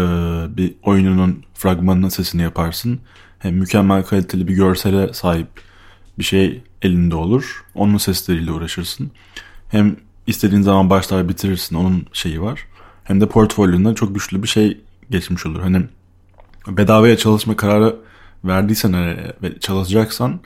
bir 0.56 0.74
oyununun 0.82 1.44
fragmanının 1.54 2.08
sesini 2.08 2.42
yaparsın. 2.42 3.00
Hem 3.38 3.54
mükemmel 3.54 4.04
kaliteli 4.04 4.48
bir 4.48 4.54
görsele 4.54 5.12
sahip 5.12 5.48
bir 6.18 6.24
şey 6.24 6.62
elinde 6.82 7.14
olur. 7.14 7.64
Onun 7.74 7.98
sesleriyle 7.98 8.52
uğraşırsın. 8.52 9.10
Hem 9.68 9.96
istediğin 10.26 10.62
zaman 10.62 10.90
başlar 10.90 11.28
bitirirsin. 11.28 11.76
Onun 11.76 12.06
şeyi 12.12 12.42
var. 12.42 12.66
Hem 13.04 13.20
de 13.20 13.28
portfolyonda 13.28 13.94
çok 13.94 14.14
güçlü 14.14 14.42
bir 14.42 14.48
şey 14.48 14.80
geçmiş 15.10 15.46
olur. 15.46 15.60
Hani 15.60 15.82
bedavaya 16.68 17.16
çalışma 17.16 17.56
kararı 17.56 17.96
verdiysen 18.44 18.92
eğer 18.92 19.32
ve 19.42 19.60
çalışacaksan 19.60 20.40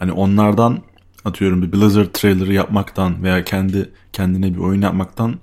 hani 0.00 0.12
onlardan 0.12 0.82
atıyorum 1.24 1.62
bir 1.62 1.72
Blizzard 1.72 2.12
trailer'ı 2.12 2.52
yapmaktan 2.52 3.22
veya 3.22 3.44
kendi 3.44 3.90
kendine 4.12 4.54
bir 4.54 4.58
oyun 4.58 4.82
yapmaktan 4.82 5.38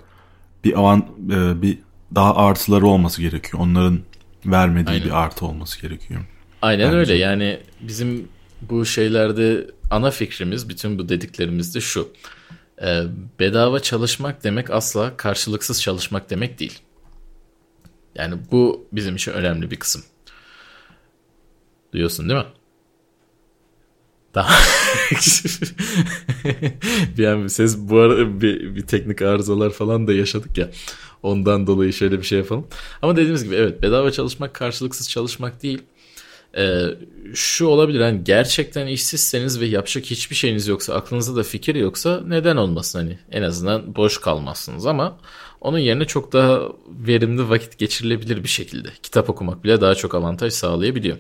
bir 0.63 0.79
avan 0.79 1.05
e, 1.31 1.61
bir 1.61 1.79
daha 2.15 2.35
artıları 2.35 2.87
olması 2.87 3.21
gerekiyor. 3.21 3.63
Onların 3.63 3.99
vermediği 4.45 4.93
Aynen. 4.93 5.05
bir 5.05 5.11
artı 5.11 5.45
olması 5.45 5.81
gerekiyor. 5.81 6.21
Aynen 6.61 6.87
Bence. 6.87 6.97
öyle 6.97 7.13
yani 7.13 7.59
bizim 7.81 8.27
bu 8.61 8.85
şeylerde 8.85 9.67
ana 9.89 10.11
fikrimiz 10.11 10.69
bütün 10.69 10.99
bu 10.99 11.09
dediklerimizde 11.09 11.81
şu. 11.81 12.09
Ee, 12.81 13.03
bedava 13.39 13.79
çalışmak 13.79 14.43
demek 14.43 14.69
asla 14.71 15.17
karşılıksız 15.17 15.81
çalışmak 15.81 16.29
demek 16.29 16.59
değil. 16.59 16.79
Yani 18.15 18.35
bu 18.51 18.87
bizim 18.91 19.15
için 19.15 19.31
önemli 19.31 19.71
bir 19.71 19.75
kısım. 19.75 20.03
Duyuyorsun 21.93 22.29
değil 22.29 22.39
mi? 22.39 22.47
Daha 24.37 24.53
bir 27.17 27.49
ses 27.49 27.77
bu 27.77 27.99
ara 27.99 28.41
bir, 28.41 28.75
bir 28.75 28.81
teknik 28.81 29.21
arızalar 29.21 29.69
falan 29.69 30.07
da 30.07 30.13
yaşadık 30.13 30.57
ya. 30.57 30.69
Ondan 31.23 31.67
dolayı 31.67 31.93
şöyle 31.93 32.17
bir 32.19 32.23
şey 32.23 32.39
yapalım. 32.39 32.67
Ama 33.01 33.15
dediğimiz 33.15 33.43
gibi 33.43 33.55
evet 33.55 33.81
bedava 33.81 34.11
çalışmak 34.11 34.53
karşılıksız 34.53 35.09
çalışmak 35.09 35.63
değil. 35.63 35.81
Ee, 36.57 36.83
şu 37.33 37.65
olabilir 37.65 38.01
hani 38.01 38.23
gerçekten 38.23 38.87
işsizseniz 38.87 39.59
ve 39.59 39.65
yapacak 39.65 40.05
hiçbir 40.05 40.35
şeyiniz 40.35 40.67
yoksa 40.67 40.93
aklınızda 40.93 41.35
da 41.35 41.43
fikir 41.43 41.75
yoksa 41.75 42.21
neden 42.27 42.57
olmasın 42.57 42.99
hani 42.99 43.19
en 43.31 43.41
azından 43.41 43.95
boş 43.95 44.17
kalmazsınız 44.17 44.85
ama 44.85 45.17
onun 45.61 45.77
yerine 45.77 46.05
çok 46.05 46.33
daha 46.33 46.61
verimli 46.87 47.49
vakit 47.49 47.77
geçirilebilir 47.77 48.43
bir 48.43 48.49
şekilde 48.49 48.89
kitap 49.03 49.29
okumak 49.29 49.63
bile 49.63 49.81
daha 49.81 49.95
çok 49.95 50.15
avantaj 50.15 50.53
sağlayabiliyor. 50.53 51.17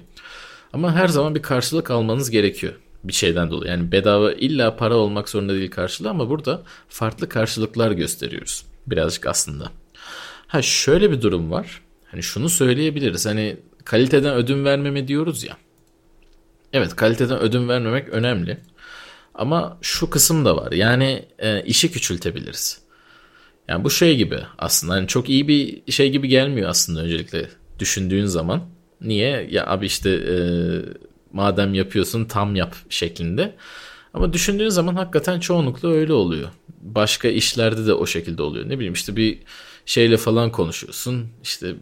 Ama 0.73 0.95
her 0.95 1.07
zaman 1.07 1.35
bir 1.35 1.41
karşılık 1.41 1.91
almanız 1.91 2.29
gerekiyor 2.29 2.73
bir 3.07 3.13
şeyden 3.13 3.51
dolayı. 3.51 3.71
Yani 3.71 3.91
bedava 3.91 4.31
illa 4.31 4.75
para 4.75 4.95
olmak 4.95 5.29
zorunda 5.29 5.53
değil 5.53 5.71
karşılığı 5.71 6.09
ama 6.09 6.29
burada 6.29 6.63
farklı 6.89 7.29
karşılıklar 7.29 7.91
gösteriyoruz 7.91 8.65
birazcık 8.87 9.27
aslında. 9.27 9.71
Ha 10.47 10.61
şöyle 10.61 11.11
bir 11.11 11.21
durum 11.21 11.51
var. 11.51 11.81
Hani 12.11 12.23
şunu 12.23 12.49
söyleyebiliriz. 12.49 13.25
Hani 13.25 13.57
kaliteden 13.85 14.33
ödün 14.35 14.65
vermeme 14.65 15.07
diyoruz 15.07 15.43
ya. 15.43 15.57
Evet 16.73 16.95
kaliteden 16.95 17.39
ödün 17.39 17.69
vermemek 17.69 18.09
önemli. 18.09 18.57
Ama 19.35 19.77
şu 19.81 20.09
kısım 20.09 20.45
da 20.45 20.57
var. 20.57 20.71
Yani 20.71 21.25
e, 21.39 21.63
işi 21.63 21.91
küçültebiliriz. 21.91 22.81
Yani 23.67 23.83
bu 23.83 23.89
şey 23.89 24.17
gibi 24.17 24.39
aslında 24.57 24.93
hani 24.93 25.07
çok 25.07 25.29
iyi 25.29 25.47
bir 25.47 25.91
şey 25.91 26.11
gibi 26.11 26.27
gelmiyor 26.27 26.69
aslında 26.69 27.01
öncelikle 27.01 27.49
düşündüğün 27.79 28.25
zaman. 28.25 28.61
Niye? 29.01 29.47
Ya 29.51 29.67
abi 29.67 29.85
işte 29.85 30.09
e, 30.09 30.35
madem 31.33 31.73
yapıyorsun 31.73 32.25
tam 32.25 32.55
yap 32.55 32.75
şeklinde. 32.89 33.55
Ama 34.13 34.33
düşündüğün 34.33 34.69
zaman 34.69 34.95
hakikaten 34.95 35.39
çoğunlukla 35.39 35.89
öyle 35.89 36.13
oluyor. 36.13 36.49
Başka 36.81 37.27
işlerde 37.27 37.85
de 37.87 37.93
o 37.93 38.05
şekilde 38.05 38.41
oluyor. 38.41 38.69
Ne 38.69 38.75
bileyim 38.75 38.93
işte 38.93 39.15
bir 39.15 39.39
şeyle 39.85 40.17
falan 40.17 40.51
konuşuyorsun. 40.51 41.27
İşte 41.43 41.75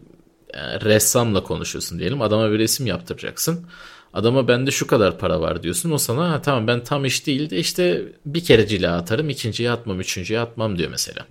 yani 0.54 0.84
ressamla 0.84 1.42
konuşuyorsun 1.42 1.98
diyelim. 1.98 2.22
Adama 2.22 2.50
bir 2.52 2.58
resim 2.58 2.86
yaptıracaksın. 2.86 3.66
Adama 4.12 4.48
bende 4.48 4.70
şu 4.70 4.86
kadar 4.86 5.18
para 5.18 5.40
var 5.40 5.62
diyorsun. 5.62 5.90
O 5.90 5.98
sana 5.98 6.30
ha, 6.30 6.42
tamam 6.42 6.66
ben 6.66 6.84
tam 6.84 7.04
iş 7.04 7.26
değil 7.26 7.50
de 7.50 7.58
işte 7.58 8.02
bir 8.26 8.44
kere 8.44 8.66
cila 8.66 8.96
atarım. 8.96 9.30
ikinciye 9.30 9.70
atmam, 9.70 10.00
üçüncüye 10.00 10.40
atmam 10.40 10.78
diyor 10.78 10.90
mesela. 10.90 11.26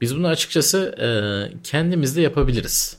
Biz 0.00 0.16
bunu 0.16 0.26
açıkçası 0.26 0.78
e, 1.00 1.08
kendimiz 1.62 2.16
de 2.16 2.20
yapabiliriz. 2.20 2.96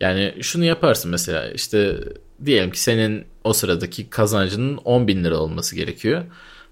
Yani 0.00 0.34
şunu 0.40 0.64
yaparsın 0.64 1.10
mesela 1.10 1.50
işte 1.50 1.98
diyelim 2.44 2.70
ki 2.70 2.80
senin 2.80 3.24
o 3.44 3.52
sıradaki 3.52 4.10
kazancının 4.10 4.76
10 4.76 5.08
bin 5.08 5.24
lira 5.24 5.38
olması 5.38 5.76
gerekiyor. 5.76 6.24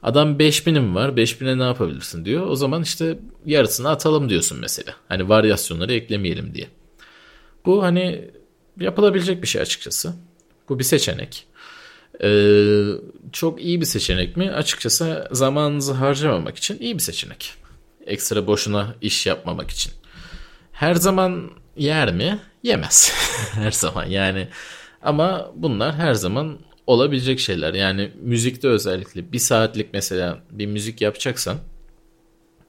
Adam 0.02 0.38
5 0.38 0.66
binim 0.66 0.94
var 0.94 1.16
5 1.16 1.40
bine 1.40 1.58
ne 1.58 1.62
yapabilirsin 1.62 2.24
diyor. 2.24 2.46
O 2.46 2.56
zaman 2.56 2.82
işte 2.82 3.18
yarısını 3.46 3.88
atalım 3.88 4.28
diyorsun 4.28 4.58
mesela. 4.60 4.94
Hani 5.08 5.28
varyasyonları 5.28 5.92
eklemeyelim 5.92 6.54
diye. 6.54 6.68
Bu 7.66 7.82
hani 7.82 8.30
yapılabilecek 8.80 9.42
bir 9.42 9.48
şey 9.48 9.62
açıkçası. 9.62 10.12
Bu 10.68 10.78
bir 10.78 10.84
seçenek. 10.84 11.46
Ee, 12.22 12.84
çok 13.32 13.62
iyi 13.62 13.80
bir 13.80 13.86
seçenek 13.86 14.36
mi? 14.36 14.50
Açıkçası 14.50 15.28
zamanınızı 15.32 15.92
harcamamak 15.92 16.56
için 16.56 16.78
iyi 16.78 16.94
bir 16.94 17.02
seçenek. 17.02 17.54
Ekstra 18.06 18.46
boşuna 18.46 18.94
iş 19.00 19.26
yapmamak 19.26 19.70
için. 19.70 19.92
Her 20.72 20.94
zaman 20.94 21.50
yer 21.76 22.12
mi? 22.12 22.38
Yemez. 22.62 23.12
her 23.52 23.70
zaman 23.70 24.06
yani. 24.06 24.48
Ama 25.04 25.52
bunlar 25.54 25.94
her 25.94 26.14
zaman 26.14 26.58
olabilecek 26.86 27.40
şeyler. 27.40 27.74
Yani 27.74 28.10
müzikte 28.22 28.68
özellikle 28.68 29.32
bir 29.32 29.38
saatlik 29.38 29.92
mesela 29.92 30.38
bir 30.50 30.66
müzik 30.66 31.00
yapacaksan 31.00 31.56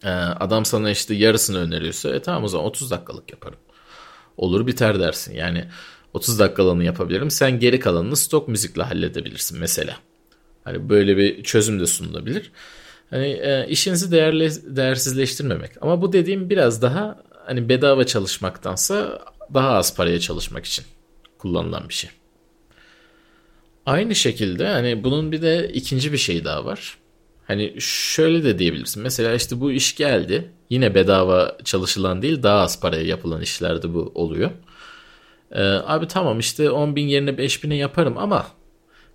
e, 0.04 0.10
adam 0.10 0.66
sana 0.66 0.92
işte 0.92 1.14
yarısını 1.14 1.58
öneriyorsa 1.58 2.16
e 2.16 2.22
tamam 2.22 2.44
o 2.44 2.48
zaman 2.48 2.66
30 2.66 2.92
dakikalık 2.92 3.32
yaparım. 3.32 3.60
Olur 4.38 4.68
biter 4.68 5.00
dersin. 5.00 5.36
Yani 5.36 5.66
30 6.14 6.40
dakikalığını 6.40 6.84
yapabilirim. 6.84 7.32
Sen 7.32 7.60
geri 7.60 7.80
kalanını 7.80 8.16
stok 8.16 8.48
müzikle 8.48 8.84
halledebilirsin 8.84 9.60
mesela. 9.60 9.98
Hani 10.64 10.90
böyle 10.90 11.18
bir 11.18 11.44
çözüm 11.44 11.80
de 11.80 11.86
sunulabilir. 11.88 12.52
Hani 13.10 13.28
e, 13.28 13.68
işinizi 13.70 14.12
değerli, 14.12 14.76
değersizleştirmemek. 14.76 15.72
Ama 15.82 16.02
bu 16.02 16.14
dediğim 16.14 16.50
biraz 16.50 16.82
daha 16.82 17.24
hani 17.46 17.70
bedava 17.70 18.04
çalışmaktansa 18.04 19.22
daha 19.54 19.70
az 19.70 19.96
paraya 19.96 20.20
çalışmak 20.20 20.66
için 20.66 20.86
kullanılan 21.38 21.90
bir 21.90 21.94
şey. 21.94 22.10
Aynı 23.86 24.16
şekilde 24.16 24.68
hani 24.68 25.04
bunun 25.04 25.32
bir 25.32 25.42
de 25.42 25.72
ikinci 25.74 26.14
bir 26.14 26.18
şey 26.18 26.46
daha 26.46 26.66
var. 26.66 26.98
Hani 27.48 27.76
şöyle 27.80 28.44
de 28.44 28.60
diyebilirsin. 28.60 29.04
Mesela 29.04 29.34
işte 29.34 29.60
bu 29.60 29.72
iş 29.72 29.96
geldi. 29.96 30.52
Yine 30.70 30.96
bedava 30.96 31.58
çalışılan 31.64 32.22
değil 32.22 32.44
daha 32.44 32.60
az 32.60 32.82
paraya 32.82 33.04
yapılan 33.04 33.42
işlerde 33.42 33.94
bu 33.94 34.12
oluyor. 34.16 34.52
Ee, 35.52 35.64
abi 35.64 36.08
tamam 36.08 36.40
işte 36.40 36.70
10 36.70 36.96
bin 36.96 37.08
yerine 37.08 37.38
5 37.38 37.64
bine 37.64 37.76
yaparım 37.76 38.18
ama 38.18 38.48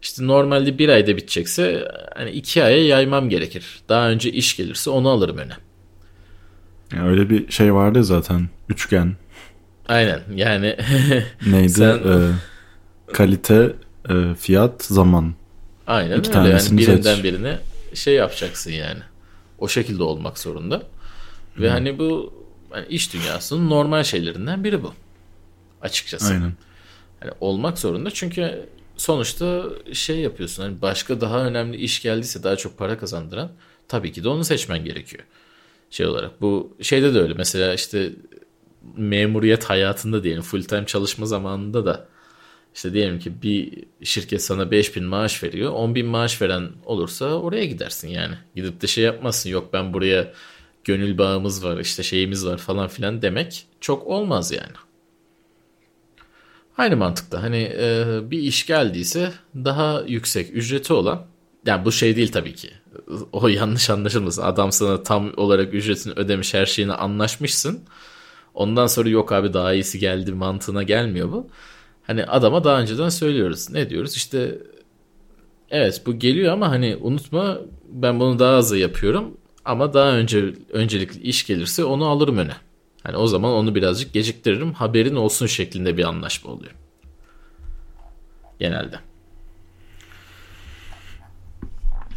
işte 0.03 0.27
normalde 0.27 0.79
bir 0.79 0.89
ayda 0.89 1.17
bitecekse 1.17 1.89
hani 2.15 2.31
iki 2.31 2.65
aya 2.65 2.87
yaymam 2.87 3.29
gerekir. 3.29 3.81
Daha 3.89 4.11
önce 4.11 4.31
iş 4.31 4.57
gelirse 4.57 4.91
onu 4.91 5.09
alırım 5.09 5.39
öne. 5.39 5.53
Yani 6.97 7.09
öyle 7.09 7.31
bir 7.31 7.51
şey 7.51 7.75
vardı 7.75 8.05
zaten. 8.05 8.49
Üçgen. 8.69 9.17
Aynen 9.89 10.21
yani. 10.35 10.77
Neydi? 11.47 11.69
Sen... 11.69 11.95
Ee, 11.95 12.31
kalite, 13.13 13.73
e, 14.11 14.35
fiyat, 14.35 14.85
zaman. 14.85 15.35
Aynen 15.87 16.19
İki 16.19 16.39
öyle. 16.39 16.49
Yani 16.49 16.79
birinden 16.79 17.15
seç. 17.15 17.25
birine 17.25 17.59
şey 17.95 18.15
yapacaksın 18.15 18.71
yani. 18.71 19.01
O 19.59 19.69
şekilde 19.69 20.03
olmak 20.03 20.39
zorunda. 20.39 20.83
Ve 21.59 21.71
hani 21.71 21.99
bu 21.99 22.35
hani 22.71 22.87
iş 22.87 23.15
dünyasının 23.15 23.71
normal 23.71 24.03
şeylerinden 24.03 24.65
biri 24.65 24.83
bu. 24.83 24.95
Açıkçası. 25.83 26.33
Aynen. 26.33 26.53
Yani 27.23 27.33
olmak 27.41 27.79
zorunda 27.79 28.11
çünkü 28.11 28.67
sonuçta 28.97 29.65
şey 29.93 30.19
yapıyorsun. 30.19 30.63
Hani 30.63 30.83
başka 30.83 31.21
daha 31.21 31.45
önemli 31.45 31.77
iş 31.77 32.03
geldiyse 32.03 32.43
daha 32.43 32.57
çok 32.57 32.79
para 32.79 32.99
kazandıran 32.99 33.53
tabii 33.89 34.13
ki 34.13 34.25
de 34.25 34.29
onu 34.29 34.45
seçmen 34.45 34.85
gerekiyor. 34.85 35.23
Şey 35.91 36.07
olarak 36.07 36.41
bu 36.41 36.77
şeyde 36.83 37.15
de 37.15 37.21
öyle. 37.21 37.35
Mesela 37.35 37.75
işte 37.75 38.13
memuriyet 38.97 39.65
hayatında 39.65 40.25
diyelim 40.25 40.43
full 40.43 40.63
time 40.63 40.87
çalışma 40.87 41.27
zamanında 41.27 41.87
da 41.87 42.09
işte 42.75 42.93
diyelim 42.93 43.19
ki 43.19 43.43
bir 43.43 43.85
şirket 44.03 44.43
sana 44.43 44.71
5000 44.71 45.05
maaş 45.05 45.43
veriyor. 45.43 45.73
10 45.73 45.95
bin 45.95 46.07
maaş 46.07 46.43
veren 46.43 46.69
olursa 46.85 47.25
oraya 47.25 47.65
gidersin 47.65 48.09
yani. 48.09 48.35
Gidip 48.57 48.83
de 48.83 48.87
şey 48.87 49.05
yapmazsın. 49.05 49.51
Yok 49.51 49.73
ben 49.73 49.93
buraya 49.93 50.33
gönül 50.85 51.19
bağımız 51.19 51.65
var 51.65 51.81
işte 51.81 52.03
şeyimiz 52.03 52.47
var 52.47 52.59
falan 52.59 52.89
filan 52.89 53.23
demek 53.23 53.67
çok 53.81 54.07
olmaz 54.07 54.53
yani. 54.53 54.73
Aynı 56.79 56.97
mantıkta 56.97 57.43
hani 57.43 57.73
e, 57.79 58.05
bir 58.31 58.39
iş 58.39 58.67
geldiyse 58.67 59.33
daha 59.55 60.03
yüksek 60.07 60.57
ücreti 60.57 60.93
olan 60.93 61.27
yani 61.67 61.85
bu 61.85 61.93
şey 61.93 62.17
değil 62.17 62.33
tabii 62.33 62.55
ki. 62.55 62.71
O 63.33 63.49
yanlış 63.49 63.91
anlaşılmasın. 63.91 64.43
Adam 64.43 64.73
sana 64.73 65.03
tam 65.03 65.33
olarak 65.37 65.75
ücretini 65.75 66.13
ödemiş 66.13 66.55
her 66.55 66.67
şeyini 66.67 66.93
anlaşmışsın. 66.93 67.81
Ondan 68.55 68.87
sonra 68.87 69.09
yok 69.09 69.33
abi 69.33 69.53
daha 69.53 69.75
iyisi 69.75 69.99
geldi 69.99 70.33
mantığına 70.33 70.83
gelmiyor 70.83 71.33
bu. 71.33 71.49
Hani 72.03 72.25
adama 72.25 72.65
daha 72.65 72.81
önceden 72.81 73.09
söylüyoruz. 73.09 73.71
Ne 73.71 73.91
diyoruz? 73.91 74.17
İşte 74.17 74.59
evet 75.71 76.03
bu 76.07 76.19
geliyor 76.19 76.53
ama 76.53 76.71
hani 76.71 76.97
unutma 76.97 77.59
ben 77.89 78.21
bunu 78.21 78.39
daha 78.39 78.59
hızlı 78.59 78.79
yapıyorum. 78.79 79.37
Ama 79.65 79.95
daha 79.95 80.13
önce 80.13 80.55
öncelikli 80.73 81.21
iş 81.21 81.47
gelirse 81.47 81.85
onu 81.85 82.07
alırım 82.07 82.39
öne. 82.39 82.57
Hani 83.03 83.17
o 83.17 83.27
zaman 83.27 83.53
onu 83.53 83.75
birazcık 83.75 84.13
geciktiririm. 84.13 84.73
Haberin 84.73 85.17
olsun 85.17 85.47
şeklinde 85.47 85.97
bir 85.97 86.05
anlaşma 86.05 86.51
oluyor. 86.51 86.73
Genelde. 88.59 88.99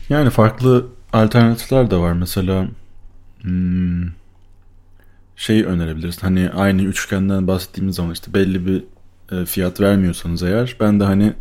Yani 0.10 0.30
farklı 0.30 0.88
alternatifler 1.13 1.92
de 1.92 1.96
var. 1.98 2.13
Mesela 2.13 2.68
hmm, 3.42 4.08
şey 5.36 5.63
önerebiliriz. 5.63 6.24
Hani 6.24 6.50
aynı 6.50 6.82
üçgenden 6.82 7.48
bahsettiğimiz 7.48 7.96
zaman 7.96 8.13
işte 8.13 8.34
belli 8.34 8.65
bir 8.65 8.84
e, 9.34 9.46
fiyat 9.46 9.82
vermiyorsanız 9.82 10.43
eğer 10.43 10.76
ben 10.80 11.00
de 11.00 11.04
hani 11.04 11.34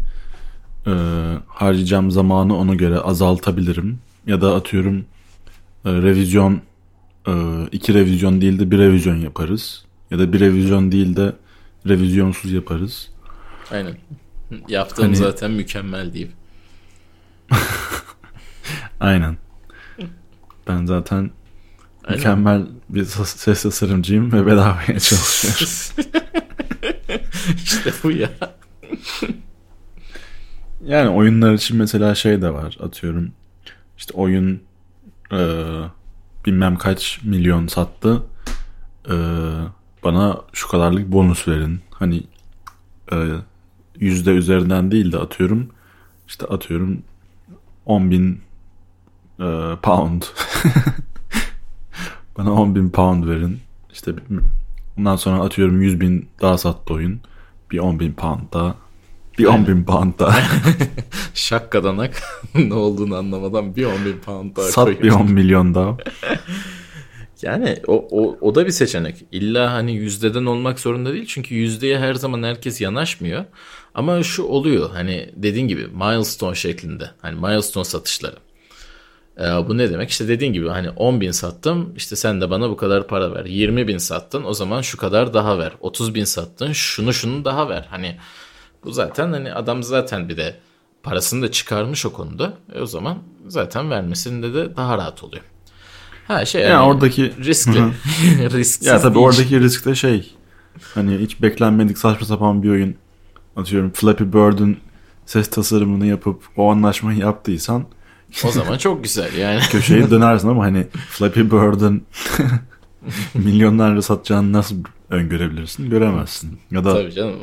e, 0.86 0.92
harcayacağım 1.46 2.10
zamanı 2.10 2.56
ona 2.56 2.74
göre 2.74 2.98
azaltabilirim. 2.98 3.98
Ya 4.26 4.40
da 4.40 4.54
atıyorum 4.54 5.04
e, 5.84 5.92
revizyon 5.92 6.60
e, 7.28 7.32
iki 7.72 7.94
revizyon 7.94 8.40
değil 8.40 8.58
de 8.58 8.70
bir 8.70 8.78
revizyon 8.78 9.16
yaparız. 9.16 9.84
Ya 10.10 10.18
da 10.18 10.32
bir 10.32 10.40
revizyon 10.40 10.92
değil 10.92 11.16
de 11.16 11.32
revizyonsuz 11.88 12.52
yaparız. 12.52 13.10
Aynen. 13.70 13.96
Yaptığım 14.68 15.04
Hani- 15.04 15.16
zaten 15.16 15.50
mükemmel 15.50 16.12
diyeyim. 16.12 16.32
Aynen. 19.00 19.36
Ben 20.68 20.86
zaten 20.86 21.30
Aynen. 22.04 22.18
mükemmel 22.18 22.66
bir 22.88 23.04
ses 23.04 23.62
tasarımcıyım 23.62 24.32
ve 24.32 24.46
bedavaya 24.46 25.00
çalışıyorum. 25.00 26.06
işte 27.64 27.92
bu 28.04 28.10
ya. 28.10 28.30
Yani 30.84 31.08
oyunlar 31.08 31.52
için 31.52 31.76
mesela 31.76 32.14
şey 32.14 32.42
de 32.42 32.52
var 32.52 32.78
atıyorum. 32.82 33.32
İşte 33.98 34.14
oyun 34.14 34.62
e, 35.32 35.38
bilmem 36.46 36.76
kaç 36.76 37.20
milyon 37.22 37.66
sattı. 37.66 38.22
E, 39.08 39.14
bana 40.04 40.40
şu 40.52 40.68
kadarlık 40.68 41.12
bonus 41.12 41.48
verin. 41.48 41.80
Hani 41.90 42.22
e, 43.12 43.16
yüzde 43.98 44.30
üzerinden 44.30 44.90
değil 44.90 45.12
de 45.12 45.18
atıyorum. 45.18 45.68
İşte 46.28 46.46
atıyorum 46.46 47.02
10 47.86 48.10
bin 48.10 48.40
e, 49.40 49.76
pound. 49.82 50.22
Bana 52.38 52.52
10 52.52 52.74
bin 52.74 52.90
pound 52.90 53.28
verin. 53.28 53.60
İşte 53.92 54.12
ondan 54.98 55.16
sonra 55.16 55.42
atıyorum 55.42 55.82
100 55.82 56.00
bin 56.00 56.28
daha 56.40 56.58
sattı 56.58 56.94
oyun 56.94 57.20
bir 57.72 57.78
10 57.78 58.00
bin 58.00 58.12
pound 58.12 58.52
daha 58.52 58.76
bir 59.38 59.44
10 59.44 59.66
bin 59.66 59.84
pound 59.84 60.18
daha 60.18 60.40
Şakkadanak 61.34 62.22
ne 62.54 62.74
olduğunu 62.74 63.16
anlamadan 63.16 63.76
bir 63.76 63.84
10 63.84 64.04
bin 64.04 64.18
pound 64.18 64.56
daha 64.56 64.66
Sat 64.66 64.88
bir 64.88 64.96
koyuyor. 64.96 65.20
10 65.20 65.32
milyon 65.32 65.74
daha. 65.74 65.96
Yani 67.42 67.78
o, 67.86 68.08
o, 68.10 68.38
o 68.40 68.54
da 68.54 68.66
bir 68.66 68.70
seçenek. 68.70 69.24
İlla 69.32 69.72
hani 69.72 69.92
yüzdeden 69.92 70.44
olmak 70.44 70.80
zorunda 70.80 71.12
değil. 71.12 71.26
Çünkü 71.26 71.54
yüzdeye 71.54 71.98
her 71.98 72.14
zaman 72.14 72.42
herkes 72.42 72.80
yanaşmıyor. 72.80 73.44
Ama 73.94 74.22
şu 74.22 74.42
oluyor 74.42 74.90
hani 74.90 75.30
dediğin 75.36 75.68
gibi 75.68 75.86
milestone 75.86 76.54
şeklinde. 76.54 77.10
Hani 77.22 77.40
milestone 77.40 77.84
satışları. 77.84 78.36
Ee, 79.38 79.42
bu 79.42 79.78
ne 79.78 79.90
demek? 79.90 80.10
İşte 80.10 80.28
dediğin 80.28 80.52
gibi 80.52 80.68
hani 80.68 80.90
10 80.90 81.20
bin 81.20 81.30
sattım 81.30 81.92
işte 81.96 82.16
sen 82.16 82.40
de 82.40 82.50
bana 82.50 82.70
bu 82.70 82.76
kadar 82.76 83.06
para 83.06 83.34
ver. 83.34 83.44
20 83.44 83.88
bin 83.88 83.98
sattın 83.98 84.44
o 84.44 84.54
zaman 84.54 84.80
şu 84.80 84.98
kadar 84.98 85.34
daha 85.34 85.58
ver. 85.58 85.72
30 85.80 86.14
bin 86.14 86.24
sattın 86.24 86.72
şunu 86.72 87.12
şunu 87.12 87.44
daha 87.44 87.68
ver. 87.68 87.86
Hani 87.90 88.16
bu 88.84 88.92
zaten 88.92 89.32
hani 89.32 89.54
adam 89.54 89.82
zaten 89.82 90.28
bir 90.28 90.36
de 90.36 90.56
parasını 91.02 91.42
da 91.42 91.50
çıkarmış 91.50 92.06
o 92.06 92.12
konuda. 92.12 92.54
E 92.74 92.80
o 92.80 92.86
zaman 92.86 93.18
zaten 93.48 93.90
vermesinde 93.90 94.54
de 94.54 94.76
daha 94.76 94.98
rahat 94.98 95.24
oluyor. 95.24 95.42
Ha 96.28 96.44
şey 96.44 96.62
Ya 96.62 96.68
yani 96.68 96.86
oradaki 96.86 97.32
riskli. 97.44 97.80
Risksiz 98.50 98.86
ya 98.86 99.00
tabii 99.00 99.18
oradaki 99.18 99.60
risk 99.60 99.86
de 99.86 99.94
şey. 99.94 100.34
Hani 100.94 101.18
hiç 101.18 101.42
beklenmedik 101.42 101.98
saçma 101.98 102.26
sapan 102.26 102.62
bir 102.62 102.70
oyun. 102.70 102.94
Atıyorum 103.56 103.92
Flappy 103.92 104.24
Bird'ün 104.24 104.78
ses 105.26 105.50
tasarımını 105.50 106.06
yapıp 106.06 106.42
o 106.56 106.70
anlaşmayı 106.70 107.18
yaptıysan 107.18 107.86
O 108.44 108.50
zaman 108.50 108.78
çok 108.78 109.04
güzel 109.04 109.34
yani. 109.38 109.60
köşeyi 109.70 110.10
dönersin 110.10 110.48
ama 110.48 110.64
hani 110.64 110.86
Flappy 111.10 111.40
Bird'ün 111.40 112.06
milyonlarca 113.34 114.02
satacağını 114.02 114.52
nasıl 114.52 114.76
öngörebilirsin? 115.10 115.90
Göremezsin. 115.90 116.58
Ya 116.70 116.84
da 116.84 116.94
Tabii 116.94 117.12
canım. 117.12 117.34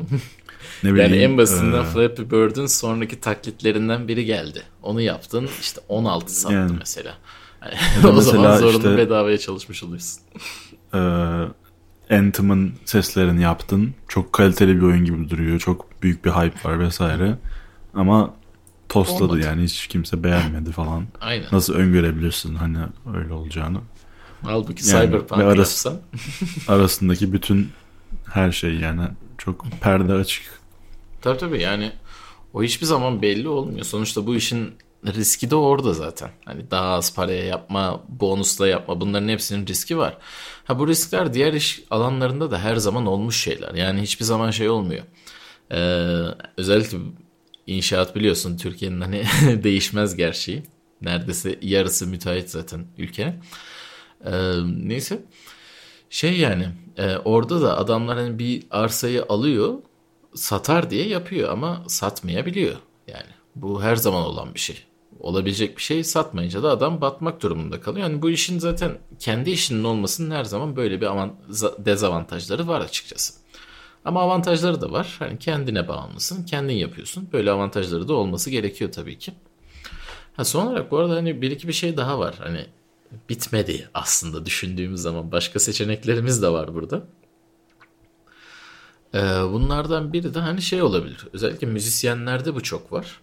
ne 0.84 0.90
Yani 0.90 0.96
bileyim 0.96 1.32
en 1.32 1.38
basitinden 1.38 1.82
e, 1.82 1.86
Flappy 1.86 2.22
Bird'ün 2.22 2.66
sonraki 2.66 3.20
taklitlerinden 3.22 4.08
biri 4.08 4.26
geldi. 4.26 4.64
Onu 4.84 5.02
yaptın 5.02 5.50
işte 5.62 5.82
16 5.88 6.36
sattı 6.40 6.54
Yani. 6.56 6.72
mesela. 6.80 7.14
da 8.04 8.08
o 8.12 8.22
zaman 8.22 8.42
mesela 8.42 8.58
zorunlu 8.58 8.78
işte- 8.78 8.98
bedavaya 8.98 9.38
çalışmış 9.38 9.84
oluyorsun. 9.84 10.22
e, 10.94 11.00
Anthem'ın 12.16 12.74
seslerini 12.86 13.42
yaptın. 13.42 13.94
Çok 14.08 14.34
kaliteli 14.34 14.76
bir 14.78 14.82
oyun 14.82 15.06
gibi 15.06 15.30
duruyor. 15.30 15.60
Çok 15.60 16.02
büyük 16.04 16.26
bir 16.26 16.30
hype 16.30 16.70
var 16.70 16.80
vesaire. 16.80 17.38
Ama 17.94 18.34
tosladı 18.90 19.24
Olmadı. 19.24 19.40
yani 19.46 19.64
hiç 19.64 19.88
kimse 19.88 20.24
beğenmedi 20.24 20.72
falan. 20.72 21.06
Aynen. 21.22 21.46
Nasıl 21.52 21.74
öngörebilirsin 21.74 22.56
hani 22.56 22.78
öyle 23.16 23.34
olacağını? 23.34 23.80
Halbuki 24.44 24.90
Yani 24.90 25.06
Cyberpunk 25.06 25.42
arası- 25.42 25.88
yapsan 25.90 26.02
Arasındaki 26.76 27.34
bütün 27.34 27.70
her 28.34 28.52
şey 28.52 28.76
yani 28.76 29.02
çok 29.38 29.66
perde 29.82 30.14
açık. 30.14 30.44
Tabii 31.22 31.38
tabii 31.38 31.62
yani 31.62 31.92
o 32.54 32.64
hiçbir 32.64 32.86
zaman 32.86 33.22
belli 33.22 33.48
olmuyor. 33.48 33.86
Sonuçta 33.86 34.28
bu 34.28 34.36
işin 34.36 34.74
riski 35.06 35.50
de 35.52 35.56
orada 35.56 35.94
zaten. 35.94 36.30
Hani 36.46 36.72
daha 36.72 36.86
az 36.94 37.16
paraya 37.16 37.44
yapma, 37.46 38.02
bonusla 38.10 38.68
yapma 38.68 39.02
bunların 39.02 39.28
hepsinin 39.30 39.68
riski 39.68 39.98
var. 39.98 40.18
Ha 40.66 40.80
bu 40.80 40.88
riskler 40.88 41.34
diğer 41.34 41.54
iş 41.54 41.84
alanlarında 41.90 42.52
da 42.52 42.60
her 42.60 42.76
zaman 42.76 43.06
olmuş 43.06 43.42
şeyler. 43.44 43.74
Yani 43.74 44.02
hiçbir 44.02 44.26
zaman 44.26 44.52
şey 44.52 44.70
olmuyor. 44.70 45.04
Ee, 45.72 45.78
özellikle 46.58 46.98
inşaat 47.68 48.16
biliyorsun 48.16 48.58
Türkiye'nin 48.58 49.02
hani 49.02 49.24
değişmez 49.64 50.16
gerçeği. 50.16 50.64
Neredeyse 51.02 51.60
yarısı 51.62 52.08
müteahhit 52.08 52.50
zaten 52.50 52.86
ülke. 52.98 53.40
Ee, 54.26 54.32
neyse. 54.66 55.24
Şey 56.10 56.38
yani 56.38 56.68
e, 56.98 57.16
orada 57.18 57.62
da 57.62 57.78
adamlar 57.78 58.18
hani 58.18 58.40
bir 58.40 58.64
arsayı 58.72 59.26
alıyor 59.30 59.74
satar 60.36 60.90
diye 60.90 61.08
yapıyor 61.08 61.50
ama 61.50 61.84
satmayabiliyor. 61.88 62.76
Yani 63.08 63.30
bu 63.56 63.84
her 63.84 63.96
zaman 63.96 64.24
olan 64.24 64.54
bir 64.54 64.60
şey. 64.60 64.84
Olabilecek 65.20 65.78
bir 65.78 65.82
şey 65.82 66.04
satmayınca 66.04 66.64
da 66.64 66.70
adam 66.70 67.02
batmak 67.02 67.42
durumunda 67.42 67.82
kalıyor. 67.82 68.10
Yani 68.10 68.22
bu 68.22 68.30
işin 68.30 68.60
zaten 68.60 68.98
kendi 69.20 69.52
işinin 69.52 69.84
olmasının 69.84 70.36
her 70.36 70.44
zaman 70.44 70.76
böyle 70.76 71.02
bir 71.02 71.06
avant 71.06 71.34
dezavantajları 71.86 72.68
var 72.68 72.82
açıkçası. 72.82 73.34
Ama 74.06 74.22
avantajları 74.22 74.82
da 74.82 74.92
var. 74.92 75.16
Hani 75.20 75.40
kendine 75.40 75.88
bağımlısın, 75.88 76.46
kendin 76.46 76.74
yapıyorsun. 76.74 77.30
Böyle 77.34 77.52
avantajları 77.52 78.08
da 78.08 78.14
olması 78.14 78.50
gerekiyor 78.50 78.92
tabii 78.92 79.18
ki. 79.18 79.34
Ha 80.36 80.46
son 80.46 80.68
olarak 80.68 80.92
bu 80.92 80.98
arada 80.98 81.16
hani 81.16 81.42
bir 81.42 81.52
iki 81.52 81.68
bir 81.68 81.74
şey 81.74 81.98
daha 81.98 82.20
var. 82.20 82.36
Hani 82.40 82.66
bitmedi 83.30 83.90
aslında 83.94 84.46
düşündüğümüz 84.46 85.02
zaman. 85.02 85.32
Başka 85.32 85.60
seçeneklerimiz 85.60 86.42
de 86.42 86.50
var 86.50 86.74
burada. 86.74 87.04
Ee, 89.14 89.20
bunlardan 89.52 90.14
biri 90.14 90.34
de 90.34 90.40
hani 90.40 90.62
şey 90.62 90.82
olabilir. 90.82 91.28
Özellikle 91.34 91.68
müzisyenlerde 91.68 92.56
bu 92.56 92.64
çok 92.64 92.92
var. 92.92 93.22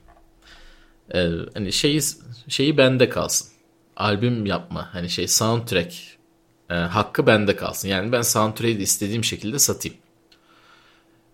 Ee, 1.15 1.31
hani 1.55 1.73
şeyi 1.73 2.01
şeyi 2.49 2.79
bende 2.79 3.09
kalsın. 3.09 3.49
Albüm 3.97 4.47
yapma 4.47 4.89
hani 4.93 5.11
şey 5.11 5.29
soundtrack 5.29 5.95
e, 6.71 6.75
hakkı 6.75 7.27
bende 7.27 7.57
kalsın. 7.57 7.89
Yani 7.89 8.13
ben 8.13 8.23
soundtrack'i 8.23 8.83
istediğim 8.83 9.25
şekilde 9.25 9.59
satayım. 9.59 9.99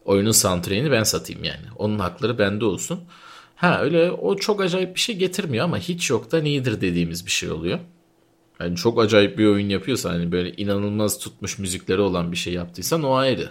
Oyunun 0.04 0.30
soundtrack'ini 0.30 0.90
ben 0.90 1.02
satayım 1.02 1.44
yani. 1.44 1.66
Onun 1.76 1.98
hakları 1.98 2.38
bende 2.38 2.64
olsun. 2.64 3.00
Ha 3.56 3.80
öyle 3.82 4.10
o 4.10 4.36
çok 4.36 4.60
acayip 4.60 4.94
bir 4.94 5.00
şey 5.00 5.16
getirmiyor 5.16 5.64
ama 5.64 5.78
hiç 5.78 6.10
yoktan 6.10 6.44
iyidir 6.44 6.80
dediğimiz 6.80 7.26
bir 7.26 7.30
şey 7.30 7.50
oluyor. 7.50 7.78
Yani 8.60 8.76
çok 8.76 9.00
acayip 9.00 9.38
bir 9.38 9.46
oyun 9.46 9.68
yapıyorsan 9.68 10.10
hani 10.10 10.32
böyle 10.32 10.52
inanılmaz 10.52 11.18
tutmuş 11.18 11.58
müzikleri 11.58 12.00
olan 12.00 12.32
bir 12.32 12.36
şey 12.36 12.52
yaptıysan 12.52 13.02
o 13.02 13.14
ayrı. 13.14 13.50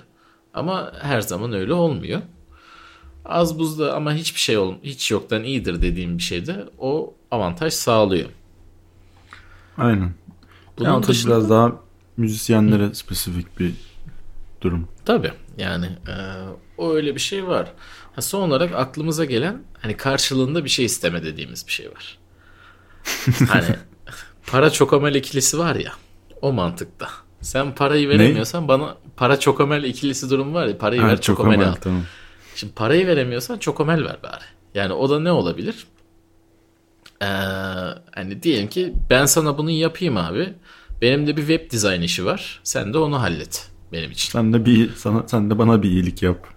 Ama 0.54 0.94
her 1.02 1.22
zaman 1.22 1.54
öyle 1.54 1.74
olmuyor. 1.74 2.22
Az 3.26 3.60
buzda 3.60 3.96
ama 3.96 4.14
hiçbir 4.14 4.40
şey 4.40 4.58
ol, 4.58 4.76
hiç 4.84 5.12
yoktan 5.12 5.44
iyidir 5.44 5.82
dediğim 5.82 6.18
bir 6.18 6.24
şeyde 6.24 6.66
o 6.80 7.14
avantaj 7.32 7.74
sağlıyor. 7.74 8.30
Aynen. 9.78 10.14
Bunun 10.78 10.90
yani 10.90 11.08
dışında... 11.08 11.34
biraz 11.34 11.50
daha 11.50 11.72
müzisyenlere 12.18 12.86
Hı. 12.86 12.96
spesifik 12.96 13.60
bir 13.60 13.74
durum. 14.62 14.88
Tabii 15.06 15.32
yani 15.58 15.86
e, 15.86 16.16
o 16.78 16.94
öyle 16.94 17.16
bir 17.16 17.20
şey 17.20 17.48
var. 17.48 17.74
Ha, 18.16 18.22
son 18.22 18.50
olarak 18.50 18.76
aklımıza 18.76 19.26
gelen 19.26 19.64
hani 19.82 19.98
karşılığında 19.98 20.64
bir 20.64 20.70
şey 20.70 20.86
isteme 20.86 21.24
dediğimiz 21.24 21.68
bir 21.68 21.72
şey 21.72 21.92
var. 21.92 22.18
hani 23.48 23.76
para 24.48 24.70
çokomel 24.70 25.16
ikilisi 25.16 25.60
var 25.60 25.76
ya 25.76 25.92
o 26.42 26.54
mantıkta. 26.54 27.08
Sen 27.42 27.76
parayı 27.76 28.10
veremiyorsan 28.10 28.64
ne? 28.64 28.68
bana 28.68 28.98
para 29.18 29.40
çokomel 29.40 29.84
ikilisi 29.84 30.30
durum 30.30 30.54
var 30.54 30.68
ya 30.68 30.78
parayı 30.78 31.02
ha, 31.02 31.08
ver 31.08 31.22
çokomel 31.22 31.68
al. 31.68 31.74
Tamam. 31.74 32.02
Şimdi 32.56 32.74
parayı 32.74 33.08
veremiyorsan 33.08 33.58
çokomel 33.58 34.06
ver 34.06 34.18
bari. 34.24 34.44
Yani 34.76 34.94
o 34.94 35.10
da 35.10 35.20
ne 35.20 35.32
olabilir? 35.32 35.88
Ee, 37.22 37.26
hani 38.16 38.44
diyelim 38.44 38.70
ki 38.70 38.94
ben 39.10 39.26
sana 39.26 39.58
bunu 39.58 39.72
yapayım 39.72 40.18
abi. 40.18 40.54
Benim 41.02 41.28
de 41.28 41.38
bir 41.38 41.48
web 41.48 41.72
dizayn 41.72 42.02
işi 42.02 42.26
var. 42.26 42.60
Sen 42.64 42.94
de 42.94 42.98
onu 42.98 43.22
hallet 43.22 43.72
benim 43.92 44.12
için. 44.12 44.32
Sen 44.32 44.54
de 44.54 44.66
bir 44.66 44.90
sana 44.96 45.28
sen 45.28 45.50
de 45.50 45.58
bana 45.58 45.84
bir 45.84 45.90
iyilik 45.90 46.24
yap. 46.24 46.48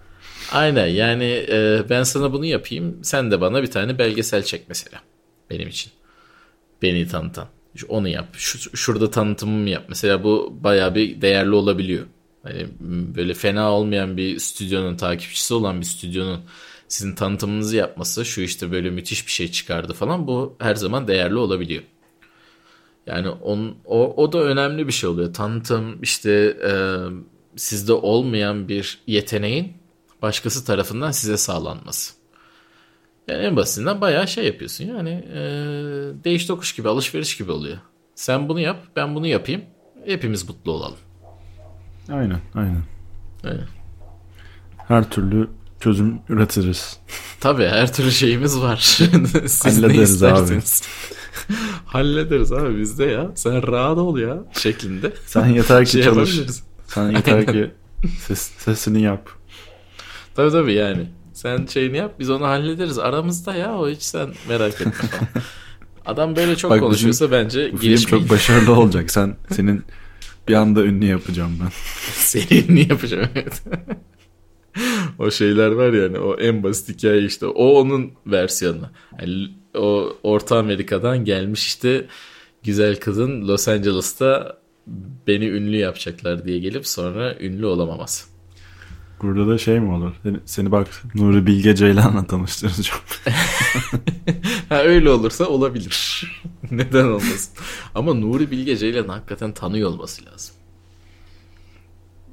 Aynen 0.52 0.86
yani 0.86 1.46
e, 1.48 1.82
ben 1.90 2.02
sana 2.02 2.32
bunu 2.32 2.44
yapayım. 2.44 2.98
Sen 3.02 3.30
de 3.30 3.40
bana 3.40 3.62
bir 3.62 3.70
tane 3.70 3.98
belgesel 3.98 4.42
çek 4.42 4.64
mesela 4.68 5.00
benim 5.50 5.68
için. 5.68 5.92
Beni 6.82 7.08
tanıtan. 7.08 7.48
Onu 7.88 8.08
yap. 8.08 8.28
Şu, 8.32 8.76
şurada 8.76 9.10
tanıtımımı 9.10 9.68
yap. 9.68 9.84
Mesela 9.88 10.24
bu 10.24 10.58
bayağı 10.60 10.94
bir 10.94 11.20
değerli 11.20 11.54
olabiliyor. 11.54 12.06
Hani 12.42 12.66
böyle 13.16 13.34
fena 13.34 13.72
olmayan 13.72 14.16
bir 14.16 14.38
stüdyonun 14.38 14.96
takipçisi 14.96 15.54
olan 15.54 15.80
bir 15.80 15.86
stüdyonun 15.86 16.40
sizin 16.88 17.14
tanıtımınızı 17.14 17.76
yapması 17.76 18.24
şu 18.24 18.40
işte 18.40 18.72
böyle 18.72 18.90
müthiş 18.90 19.26
bir 19.26 19.32
şey 19.32 19.50
çıkardı 19.50 19.92
falan 19.92 20.26
bu 20.26 20.56
her 20.60 20.74
zaman 20.74 21.08
değerli 21.08 21.36
olabiliyor. 21.36 21.82
Yani 23.06 23.28
on, 23.28 23.76
o, 23.84 24.14
o 24.22 24.32
da 24.32 24.38
önemli 24.38 24.86
bir 24.86 24.92
şey 24.92 25.10
oluyor. 25.10 25.34
Tanıtım 25.34 26.02
işte 26.02 26.56
e, 26.68 26.72
sizde 27.56 27.92
olmayan 27.92 28.68
bir 28.68 28.98
yeteneğin 29.06 29.72
başkası 30.22 30.64
tarafından 30.64 31.10
size 31.10 31.36
sağlanması. 31.36 32.14
Yani 33.28 33.42
en 33.42 33.56
basitinden 33.56 34.00
bayağı 34.00 34.28
şey 34.28 34.46
yapıyorsun. 34.46 34.84
Yani 34.84 35.10
e, 35.10 35.40
değiş 36.24 36.46
tokuş 36.46 36.74
gibi 36.74 36.88
alışveriş 36.88 37.36
gibi 37.36 37.52
oluyor. 37.52 37.78
Sen 38.14 38.48
bunu 38.48 38.60
yap 38.60 38.84
ben 38.96 39.14
bunu 39.14 39.26
yapayım. 39.26 39.62
Hepimiz 40.06 40.48
mutlu 40.48 40.72
olalım. 40.72 40.98
Aynen 42.12 42.40
aynen. 42.54 42.82
Aynen. 43.44 43.66
Her 44.88 45.10
türlü 45.10 45.50
çözüm 45.80 46.20
üretiriz. 46.28 46.98
Tabii 47.40 47.66
her 47.66 47.92
türlü 47.92 48.10
şeyimiz 48.10 48.60
var. 48.60 48.76
Siz 49.46 49.64
Hallederiz 49.64 50.22
abi. 50.22 50.60
Hallederiz 51.86 52.52
abi 52.52 52.80
bizde 52.80 53.04
ya. 53.04 53.30
Sen 53.34 53.66
rahat 53.66 53.98
ol 53.98 54.18
ya 54.18 54.44
şeklinde. 54.52 55.12
Sen 55.26 55.46
yeter 55.46 55.84
ki 55.84 55.90
şey 55.90 56.02
çalış. 56.02 56.40
Sen 56.86 57.10
yeter 57.10 57.46
ki 57.46 57.70
ses, 58.18 58.40
sesini 58.40 59.02
yap. 59.02 59.30
Tabii 60.34 60.50
tabii 60.50 60.72
yani. 60.74 61.06
Sen 61.32 61.66
şeyini 61.66 61.96
yap 61.96 62.14
biz 62.18 62.30
onu 62.30 62.46
hallederiz. 62.46 62.98
Aramızda 62.98 63.54
ya 63.54 63.78
o 63.78 63.88
hiç 63.88 64.02
sen 64.02 64.28
merak 64.48 64.80
etme 64.80 64.92
Adam 66.06 66.36
böyle 66.36 66.56
çok 66.56 66.70
Bak, 66.70 66.80
konuşuyorsa 66.80 67.30
bence 67.30 67.72
bu 67.72 67.76
film 67.76 67.96
çok 67.96 68.30
başarılı 68.30 68.72
olacak. 68.72 69.10
Sen 69.10 69.36
senin 69.50 69.84
bir 70.48 70.54
anda 70.54 70.84
ünlü 70.84 71.06
yapacağım 71.06 71.58
ben. 71.62 71.70
Seni 72.12 72.64
ünlü 72.68 72.80
yapacağım 72.88 73.28
evet. 73.34 73.62
o 75.18 75.30
şeyler 75.30 75.70
var 75.70 75.92
yani 75.92 76.18
o 76.18 76.36
en 76.38 76.62
basit 76.62 76.88
hikaye 76.88 77.24
işte. 77.24 77.46
O 77.46 77.68
onun 77.68 78.12
versiyonu. 78.26 78.90
Yani 79.20 79.48
o 79.74 80.16
Orta 80.22 80.58
Amerika'dan 80.58 81.24
gelmiş 81.24 81.66
işte 81.66 82.06
güzel 82.62 83.00
kızın 83.00 83.48
Los 83.48 83.68
Angeles'ta 83.68 84.58
beni 85.26 85.48
ünlü 85.48 85.76
yapacaklar 85.76 86.44
diye 86.44 86.58
gelip 86.58 86.86
sonra 86.86 87.34
ünlü 87.40 87.66
olamaması. 87.66 88.34
Burada 89.22 89.48
da 89.48 89.58
şey 89.58 89.80
mi 89.80 89.92
olur? 89.92 90.12
Seni, 90.22 90.36
seni 90.44 90.72
bak 90.72 90.88
Nuri 91.14 91.46
Bilge 91.46 91.74
Ceylan'la 91.74 92.26
tanıştıracağım. 92.26 93.00
ha, 94.68 94.82
öyle 94.82 95.10
olursa 95.10 95.44
olabilir. 95.44 96.26
Neden 96.70 97.04
olmasın? 97.04 97.52
Ama 97.94 98.14
Nuri 98.14 98.50
Bilge 98.50 98.76
Ceylan 98.76 99.08
hakikaten 99.08 99.54
tanıyor 99.54 99.90
olması 99.90 100.24
lazım. 100.26 100.54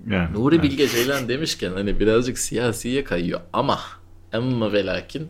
Yani, 0.10 0.34
Nuri 0.34 0.56
yani. 0.56 0.64
Bilge 0.64 0.88
Ceylan 0.88 1.30
demişken 1.30 1.72
hani 1.72 2.00
birazcık 2.00 2.40
siyasiye 2.40 3.04
kayıyor 3.04 3.42
ama 3.54 3.80
ama 4.34 4.74
ve 4.74 4.86
lakin 4.86 5.28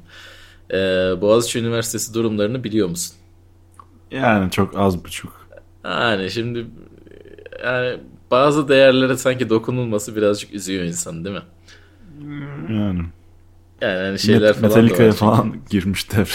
e, 0.71 0.77
Boğaziçi 1.21 1.59
Üniversitesi 1.59 2.13
durumlarını 2.13 2.63
biliyor 2.63 2.89
musun? 2.89 3.15
Yani 4.11 4.51
çok 4.51 4.77
az 4.77 5.03
buçuk. 5.03 5.47
Yani 5.85 6.31
şimdi 6.31 6.67
yani 7.63 7.99
bazı 8.31 8.67
değerlere 8.67 9.17
sanki 9.17 9.49
dokunulması 9.49 10.15
birazcık 10.15 10.53
üzüyor 10.53 10.83
insan 10.83 11.25
değil 11.25 11.35
mi? 11.35 11.43
Yani. 12.69 13.03
Yani 13.81 13.99
hani 13.99 14.19
şeyler 14.19 14.49
Met- 14.49 14.53
falan 14.53 14.63
Metallica'ya 14.63 15.11
falan 15.11 15.55
girmiş 15.69 16.11
devre. 16.11 16.29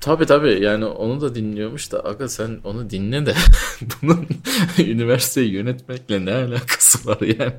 tabii 0.00 0.26
tabii 0.26 0.60
yani 0.64 0.84
onu 0.84 1.20
da 1.20 1.34
dinliyormuş 1.34 1.92
da 1.92 2.04
aga 2.04 2.28
sen 2.28 2.60
onu 2.64 2.90
dinle 2.90 3.26
de 3.26 3.34
bunun 4.02 4.26
üniversiteyi 4.78 5.52
yönetmekle 5.52 6.24
ne 6.24 6.34
alakası 6.34 7.08
var 7.08 7.20
yani. 7.20 7.54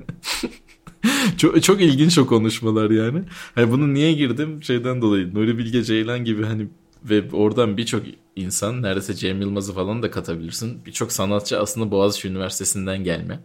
çok, 1.37 1.63
çok 1.63 1.81
ilginç 1.81 2.17
o 2.17 2.27
konuşmalar 2.27 2.89
yani. 2.89 3.21
Hani 3.55 3.71
bunu 3.71 3.93
niye 3.93 4.13
girdim 4.13 4.63
şeyden 4.63 5.01
dolayı. 5.01 5.33
Nuri 5.35 5.57
Bilge 5.57 5.83
Ceylan 5.83 6.25
gibi 6.25 6.43
hani 6.43 6.67
ve 7.03 7.31
oradan 7.31 7.77
birçok 7.77 8.03
insan 8.35 8.81
neredeyse 8.81 9.13
Cem 9.13 9.41
Yılmaz'ı 9.41 9.73
falan 9.73 10.03
da 10.03 10.11
katabilirsin. 10.11 10.85
Birçok 10.85 11.11
sanatçı 11.11 11.59
aslında 11.59 11.91
Boğaziçi 11.91 12.27
Üniversitesi'nden 12.27 13.03
gelme. 13.03 13.39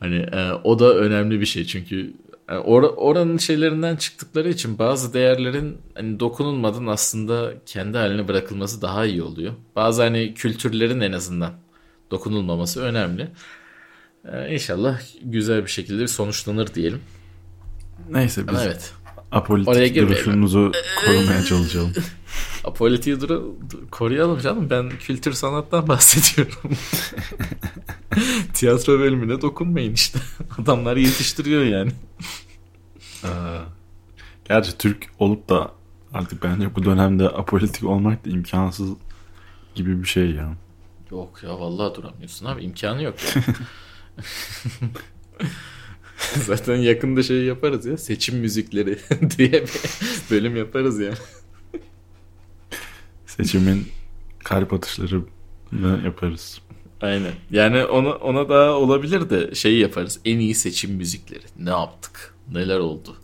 Hani 0.00 0.16
e, 0.16 0.52
o 0.64 0.78
da 0.78 0.94
önemli 0.94 1.40
bir 1.40 1.46
şey 1.46 1.64
çünkü 1.64 2.14
yani 2.48 2.58
or 2.58 2.82
oranın 2.82 3.38
şeylerinden 3.38 3.96
çıktıkları 3.96 4.48
için 4.48 4.78
bazı 4.78 5.14
değerlerin 5.14 5.78
hani 5.94 6.20
dokunulmadan 6.20 6.86
aslında 6.86 7.54
kendi 7.66 7.98
haline 7.98 8.28
bırakılması 8.28 8.82
daha 8.82 9.06
iyi 9.06 9.22
oluyor. 9.22 9.52
Bazı 9.76 10.02
hani 10.02 10.34
kültürlerin 10.34 11.00
en 11.00 11.12
azından 11.12 11.52
dokunulmaması 12.10 12.82
önemli. 12.82 13.28
Ee, 14.32 14.54
inşallah 14.54 15.00
güzel 15.22 15.62
bir 15.62 15.70
şekilde 15.70 16.08
sonuçlanır 16.08 16.74
diyelim. 16.74 17.00
Neyse 18.10 18.48
biz 18.48 18.58
evet. 18.62 18.92
apolitik 19.32 19.96
duruşumuzu 19.96 20.72
korumaya 21.06 21.44
çalışalım. 21.44 21.92
Apolitiği 22.64 23.20
duru 23.20 23.56
koruyalım 23.90 24.40
canım. 24.40 24.70
Ben 24.70 24.90
kültür 24.90 25.32
sanattan 25.32 25.88
bahsediyorum. 25.88 26.56
Tiyatro 28.54 28.98
bölümüne 28.98 29.42
dokunmayın 29.42 29.92
işte. 29.92 30.18
Adamlar 30.62 30.96
yetiştiriyor 30.96 31.62
yani. 31.62 31.90
Gerçi 34.48 34.78
Türk 34.78 35.06
olup 35.18 35.48
da 35.48 35.72
artık 36.12 36.42
bence 36.42 36.74
bu 36.74 36.84
dönemde 36.84 37.28
apolitik 37.28 37.84
olmak 37.84 38.24
da 38.24 38.30
imkansız 38.30 38.90
gibi 39.74 40.02
bir 40.02 40.08
şey 40.08 40.30
ya. 40.30 40.54
Yok 41.10 41.40
ya 41.42 41.60
vallahi 41.60 41.94
duramıyorsun 41.94 42.46
abi 42.46 42.62
imkanı 42.62 43.02
yok 43.02 43.14
ya. 43.24 43.42
Zaten 46.46 46.76
yakında 46.76 47.22
şey 47.22 47.44
yaparız 47.44 47.86
ya 47.86 47.98
seçim 47.98 48.38
müzikleri 48.38 48.98
diye 49.38 49.52
bir 49.52 49.70
bölüm 50.30 50.56
yaparız 50.56 51.00
ya. 51.00 51.14
Seçimin 53.26 53.88
kalp 54.44 54.72
atışları 54.72 55.22
yaparız. 56.04 56.60
Aynen. 57.00 57.32
Yani 57.50 57.84
ona 57.84 58.10
ona 58.10 58.48
da 58.48 58.78
olabilir 58.78 59.30
de 59.30 59.54
şey 59.54 59.78
yaparız. 59.78 60.20
En 60.24 60.38
iyi 60.38 60.54
seçim 60.54 60.94
müzikleri. 60.94 61.44
Ne 61.58 61.70
yaptık? 61.70 62.34
Neler 62.52 62.78
oldu? 62.78 63.16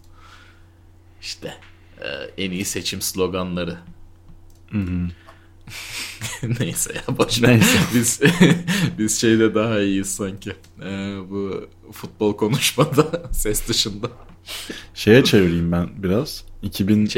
İşte 1.20 1.55
e, 2.00 2.09
en 2.44 2.50
iyi 2.50 2.64
seçim 2.64 3.00
sloganları. 3.00 3.79
Neyse 6.61 6.92
ya 6.94 7.18
boş 7.18 7.42
ver. 7.42 7.48
Neyse. 7.48 7.78
Biz 7.94 8.20
biz 8.98 9.20
şeyde 9.20 9.54
daha 9.54 9.80
iyiyiz 9.80 10.14
sanki. 10.14 10.52
E, 10.83 11.16
bu 11.30 11.68
futbol 11.92 12.37
konuşmada 12.37 13.22
ses 13.33 13.68
dışında. 13.68 14.11
Şeye 14.94 15.24
çevireyim 15.24 15.72
ben 15.72 15.88
biraz. 15.96 16.44
2020'deki 16.62 17.09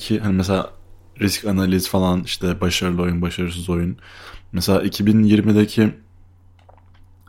Çevir. 0.00 0.20
hani 0.20 0.34
mesela 0.36 0.70
risk 1.20 1.44
analiz 1.44 1.88
falan 1.88 2.22
işte 2.24 2.60
başarılı 2.60 3.02
oyun, 3.02 3.22
başarısız 3.22 3.68
oyun. 3.70 3.96
Mesela 4.52 4.82
2020'deki 4.82 5.90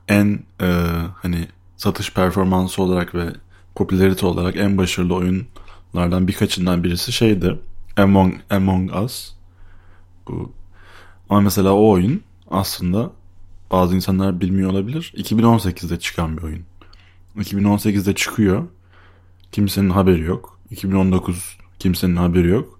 en 0.07 0.39
e, 0.61 0.67
hani 1.15 1.47
satış 1.77 2.13
performansı 2.13 2.81
olarak 2.81 3.15
ve 3.15 3.25
popülarite 3.75 4.25
olarak 4.25 4.55
en 4.55 4.77
başarılı 4.77 5.15
oyunlardan 5.15 6.27
birkaçından 6.27 6.83
birisi 6.83 7.11
şeydi. 7.11 7.59
Among, 7.97 8.33
Among 8.49 8.95
Us. 8.95 9.33
Bu. 10.27 10.51
Ama 11.29 11.41
mesela 11.41 11.73
o 11.73 11.89
oyun 11.89 12.21
aslında 12.51 13.11
bazı 13.71 13.95
insanlar 13.95 14.41
bilmiyor 14.41 14.71
olabilir. 14.71 15.13
2018'de 15.17 15.99
çıkan 15.99 16.37
bir 16.37 16.43
oyun. 16.43 16.63
2018'de 17.37 18.15
çıkıyor. 18.15 18.63
Kimsenin 19.51 19.89
haberi 19.89 20.21
yok. 20.21 20.59
2019 20.71 21.57
kimsenin 21.79 22.15
haberi 22.15 22.47
yok. 22.47 22.79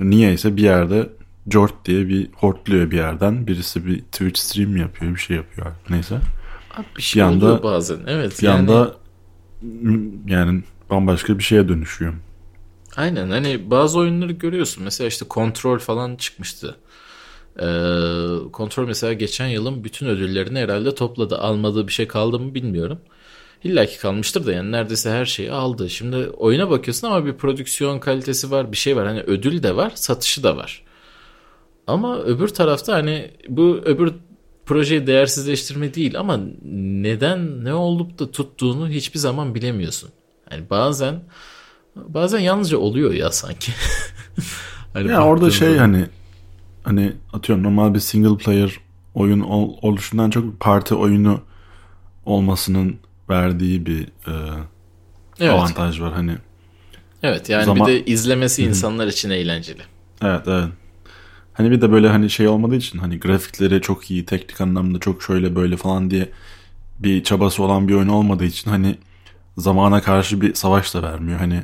Niyeyse 0.00 0.56
bir 0.56 0.62
yerde 0.62 1.08
Jort 1.50 1.74
diye 1.84 2.08
bir 2.08 2.30
hortluyor 2.32 2.90
bir 2.90 2.96
yerden. 2.96 3.46
Birisi 3.46 3.86
bir 3.86 4.00
Twitch 4.00 4.40
stream 4.40 4.76
yapıyor, 4.76 5.14
bir 5.14 5.20
şey 5.20 5.36
yapıyor. 5.36 5.66
Neyse. 5.90 6.20
Abi 6.76 6.86
bir 6.96 7.02
şey 7.02 7.22
Bir 7.22 7.26
anda- 7.26 7.62
bazen. 7.62 7.98
Evet. 8.06 8.38
Bir 8.42 8.46
yani, 8.46 8.58
anda 8.58 8.96
yani 10.26 10.62
bambaşka 10.90 11.38
bir 11.38 11.42
şeye 11.42 11.68
dönüşüyor. 11.68 12.14
Aynen 12.96 13.30
hani 13.30 13.70
bazı 13.70 13.98
oyunları 13.98 14.32
görüyorsun. 14.32 14.84
Mesela 14.84 15.08
işte 15.08 15.26
Control 15.30 15.78
falan 15.78 16.16
çıkmıştı. 16.16 16.76
Ee, 17.58 17.64
Control 18.54 18.86
mesela 18.86 19.12
geçen 19.12 19.46
yılın 19.46 19.84
bütün 19.84 20.06
ödüllerini 20.06 20.58
herhalde 20.58 20.94
topladı. 20.94 21.38
Almadığı 21.38 21.88
bir 21.88 21.92
şey 21.92 22.08
kaldı 22.08 22.38
mı 22.40 22.54
bilmiyorum. 22.54 22.98
İlla 23.64 23.86
ki 23.86 23.98
kalmıştır 23.98 24.46
da 24.46 24.52
yani 24.52 24.72
neredeyse 24.72 25.10
her 25.10 25.26
şeyi 25.26 25.52
aldı. 25.52 25.90
Şimdi 25.90 26.16
oyuna 26.16 26.70
bakıyorsun 26.70 27.06
ama 27.06 27.26
bir 27.26 27.32
prodüksiyon 27.32 27.98
kalitesi 28.00 28.50
var, 28.50 28.72
bir 28.72 28.76
şey 28.76 28.96
var. 28.96 29.06
Hani 29.06 29.20
ödül 29.20 29.62
de 29.62 29.76
var, 29.76 29.92
satışı 29.94 30.42
da 30.42 30.56
var. 30.56 30.84
Ama 31.86 32.18
öbür 32.18 32.48
tarafta 32.48 32.94
hani 32.94 33.30
bu 33.48 33.80
öbür 33.84 34.12
projeyi 34.66 35.06
değersizleştirme 35.06 35.94
değil 35.94 36.18
ama 36.18 36.40
neden 37.02 37.64
ne 37.64 37.74
olup 37.74 38.18
da 38.18 38.30
tuttuğunu 38.30 38.88
hiçbir 38.88 39.18
zaman 39.18 39.54
bilemiyorsun. 39.54 40.10
Yani 40.50 40.70
bazen 40.70 41.22
bazen 41.96 42.38
yalnızca 42.38 42.78
oluyor 42.78 43.12
ya 43.12 43.32
sanki. 43.32 43.72
hani 44.92 45.10
Ya 45.10 45.24
orada 45.24 45.50
şey 45.50 45.68
zaman. 45.68 45.80
hani 45.80 46.06
hani 46.82 47.12
atıyorum 47.32 47.64
normal 47.64 47.94
bir 47.94 48.00
single 48.00 48.36
player 48.36 48.80
oyun 49.14 49.40
ol, 49.40 49.76
oluşundan 49.82 50.30
çok 50.30 50.44
bir 50.44 50.58
parti 50.58 50.94
oyunu 50.94 51.40
olmasının 52.24 52.96
verdiği 53.30 53.86
bir 53.86 54.02
e, 54.02 54.32
evet. 55.40 55.52
avantaj 55.52 56.00
var 56.00 56.12
hani. 56.12 56.36
Evet 57.22 57.48
yani 57.48 57.64
Zaman- 57.64 57.86
bir 57.88 57.92
de 57.92 58.04
izlemesi 58.04 58.64
insanlar 58.64 59.06
için 59.06 59.30
eğlenceli. 59.30 59.82
Evet 60.22 60.42
evet. 60.48 60.68
Hani 61.52 61.70
bir 61.70 61.80
de 61.80 61.92
böyle 61.92 62.08
hani 62.08 62.30
şey 62.30 62.48
olmadığı 62.48 62.76
için 62.76 62.98
hani 62.98 63.20
grafikleri 63.20 63.80
çok 63.80 64.10
iyi, 64.10 64.26
teknik 64.26 64.60
anlamda 64.60 64.98
çok 64.98 65.22
şöyle 65.22 65.56
böyle 65.56 65.76
falan 65.76 66.10
diye 66.10 66.28
bir 66.98 67.24
çabası 67.24 67.62
olan 67.62 67.88
bir 67.88 67.94
oyun 67.94 68.08
olmadığı 68.08 68.44
için 68.44 68.70
hani 68.70 68.98
zamana 69.58 70.02
karşı 70.02 70.40
bir 70.40 70.54
savaş 70.54 70.94
da 70.94 71.02
vermiyor. 71.02 71.38
Hani 71.38 71.62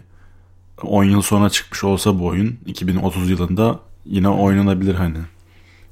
10 0.82 1.04
yıl 1.04 1.22
sonra 1.22 1.50
çıkmış 1.50 1.84
olsa 1.84 2.18
bu 2.18 2.26
oyun 2.26 2.58
2030 2.66 3.30
yılında 3.30 3.80
yine 4.04 4.28
oynanabilir 4.28 4.94
hani. 4.94 5.18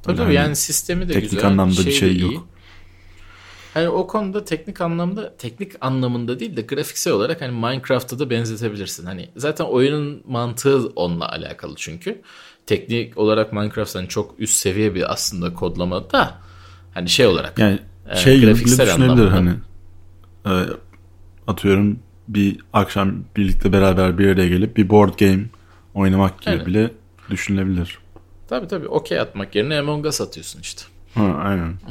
Tabii 0.03 0.19
hani 0.19 0.35
yani 0.35 0.57
sistemi 0.57 1.09
de 1.09 1.13
teknik 1.13 1.31
güzel. 1.31 1.47
anlamda 1.47 1.87
bir 1.87 1.93
şey 1.93 2.13
iyi. 2.13 2.23
yok. 2.23 2.49
Hani 3.75 3.89
o 3.89 4.07
konuda 4.07 4.45
teknik 4.45 4.81
anlamda 4.81 5.37
teknik 5.37 5.73
anlamında 5.81 6.41
değil 6.41 6.57
de 6.57 6.63
grafiksel 6.63 7.13
olarak 7.13 7.41
hani 7.41 7.53
Minecraft'a 7.53 8.19
da 8.19 8.31
benzetebilirsin. 8.31 9.07
Hani 9.07 9.29
zaten 9.37 9.65
oyunun 9.65 10.23
mantığı 10.27 10.87
onunla 10.87 11.29
alakalı 11.29 11.75
çünkü. 11.77 12.23
Teknik 12.67 13.19
olarak 13.19 13.53
Minecraft 13.53 13.95
hani 13.95 14.09
çok 14.09 14.35
üst 14.39 14.57
seviye 14.57 14.95
bir 14.95 15.13
aslında 15.13 15.55
kodlama 15.55 16.11
da 16.11 16.39
hani 16.95 17.09
şey 17.09 17.27
olarak 17.27 17.59
Yani 17.59 17.79
e, 18.11 18.17
şey 18.17 18.37
bile 18.37 18.47
grafiksel 18.47 18.95
anlamda. 18.95 19.33
hani 19.33 19.55
e, 20.47 20.53
atıyorum 21.47 21.99
bir 22.29 22.57
akşam 22.73 23.15
birlikte 23.37 23.73
beraber 23.73 24.19
bir 24.19 24.29
araya 24.29 24.49
gelip 24.49 24.77
bir 24.77 24.89
board 24.91 25.19
game 25.19 25.45
oynamak 25.95 26.41
gibi 26.43 26.51
Aynen. 26.51 26.67
bile 26.67 26.91
düşünülebilir. 27.31 27.99
Tabii 28.49 28.69
tabii 28.69 28.89
okey 28.89 29.21
atmak 29.21 29.55
yerine 29.55 29.79
Among 29.79 30.07
Us 30.07 30.21
atıyorsun 30.21 30.61
işte. 30.61 30.83
Ha, 31.15 31.25
aynen. 31.25 31.75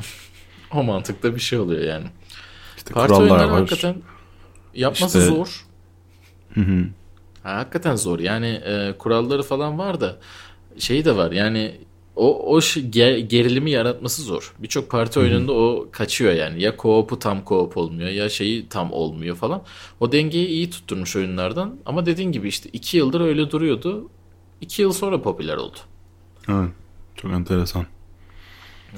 O 0.73 0.83
mantıkta 0.83 1.35
bir 1.35 1.39
şey 1.39 1.59
oluyor 1.59 1.81
yani. 1.81 2.05
İşte 2.77 2.93
Parti 2.93 3.13
oyunları 3.13 3.51
var. 3.51 3.59
hakikaten 3.59 3.95
yapması 4.73 5.17
İşte- 5.19 5.29
zor. 5.31 5.65
Ha, 7.43 7.55
hakikaten 7.57 7.95
zor. 7.95 8.19
Yani 8.19 8.47
e, 8.47 8.93
kuralları 8.97 9.43
falan 9.43 9.77
var 9.79 10.01
da 10.01 10.17
şeyi 10.77 11.05
de 11.05 11.15
var. 11.15 11.31
Yani 11.31 11.75
o 12.15 12.53
o 12.55 12.61
şey- 12.61 12.83
ger- 12.83 13.19
gerilimi 13.19 13.71
yaratması 13.71 14.21
zor. 14.21 14.53
Birçok 14.59 14.89
parti 14.89 15.19
oyununda 15.19 15.53
o 15.53 15.87
kaçıyor 15.91 16.33
yani. 16.33 16.61
Ya 16.61 16.71
co-op'u 16.77 17.19
tam 17.19 17.39
co-op 17.39 17.79
olmuyor 17.79 18.09
ya 18.09 18.29
şeyi 18.29 18.69
tam 18.69 18.91
olmuyor 18.93 19.35
falan. 19.35 19.63
O 19.99 20.11
dengeyi 20.11 20.47
iyi 20.47 20.69
tutturmuş 20.69 21.15
oyunlardan. 21.15 21.75
Ama 21.85 22.05
dediğin 22.05 22.31
gibi 22.31 22.47
işte 22.47 22.69
iki 22.73 22.97
yıldır 22.97 23.21
öyle 23.21 23.51
duruyordu. 23.51 24.09
İki 24.61 24.81
yıl 24.81 24.91
sonra 24.91 25.21
popüler 25.21 25.57
oldu. 25.57 25.77
Evet. 26.49 26.69
Çok 27.15 27.31
enteresan. 27.31 27.85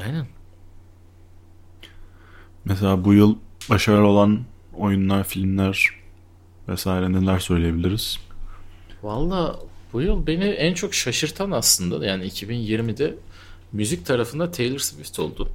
Aynen. 0.05 0.27
Mesela 2.65 3.05
bu 3.05 3.13
yıl 3.13 3.35
başarılı 3.69 4.07
olan 4.07 4.39
oyunlar, 4.73 5.23
filmler 5.23 5.89
vesaire 6.67 7.11
neler 7.11 7.39
söyleyebiliriz? 7.39 8.19
Valla 9.03 9.59
bu 9.97 10.01
yıl 10.01 10.27
beni 10.27 10.43
en 10.43 10.73
çok 10.73 10.93
şaşırtan 10.93 11.51
aslında 11.51 12.05
yani 12.05 12.25
2020'de 12.25 13.15
müzik 13.71 14.05
tarafında 14.05 14.51
Taylor 14.51 14.79
Swift 14.79 15.19
oldu. 15.19 15.49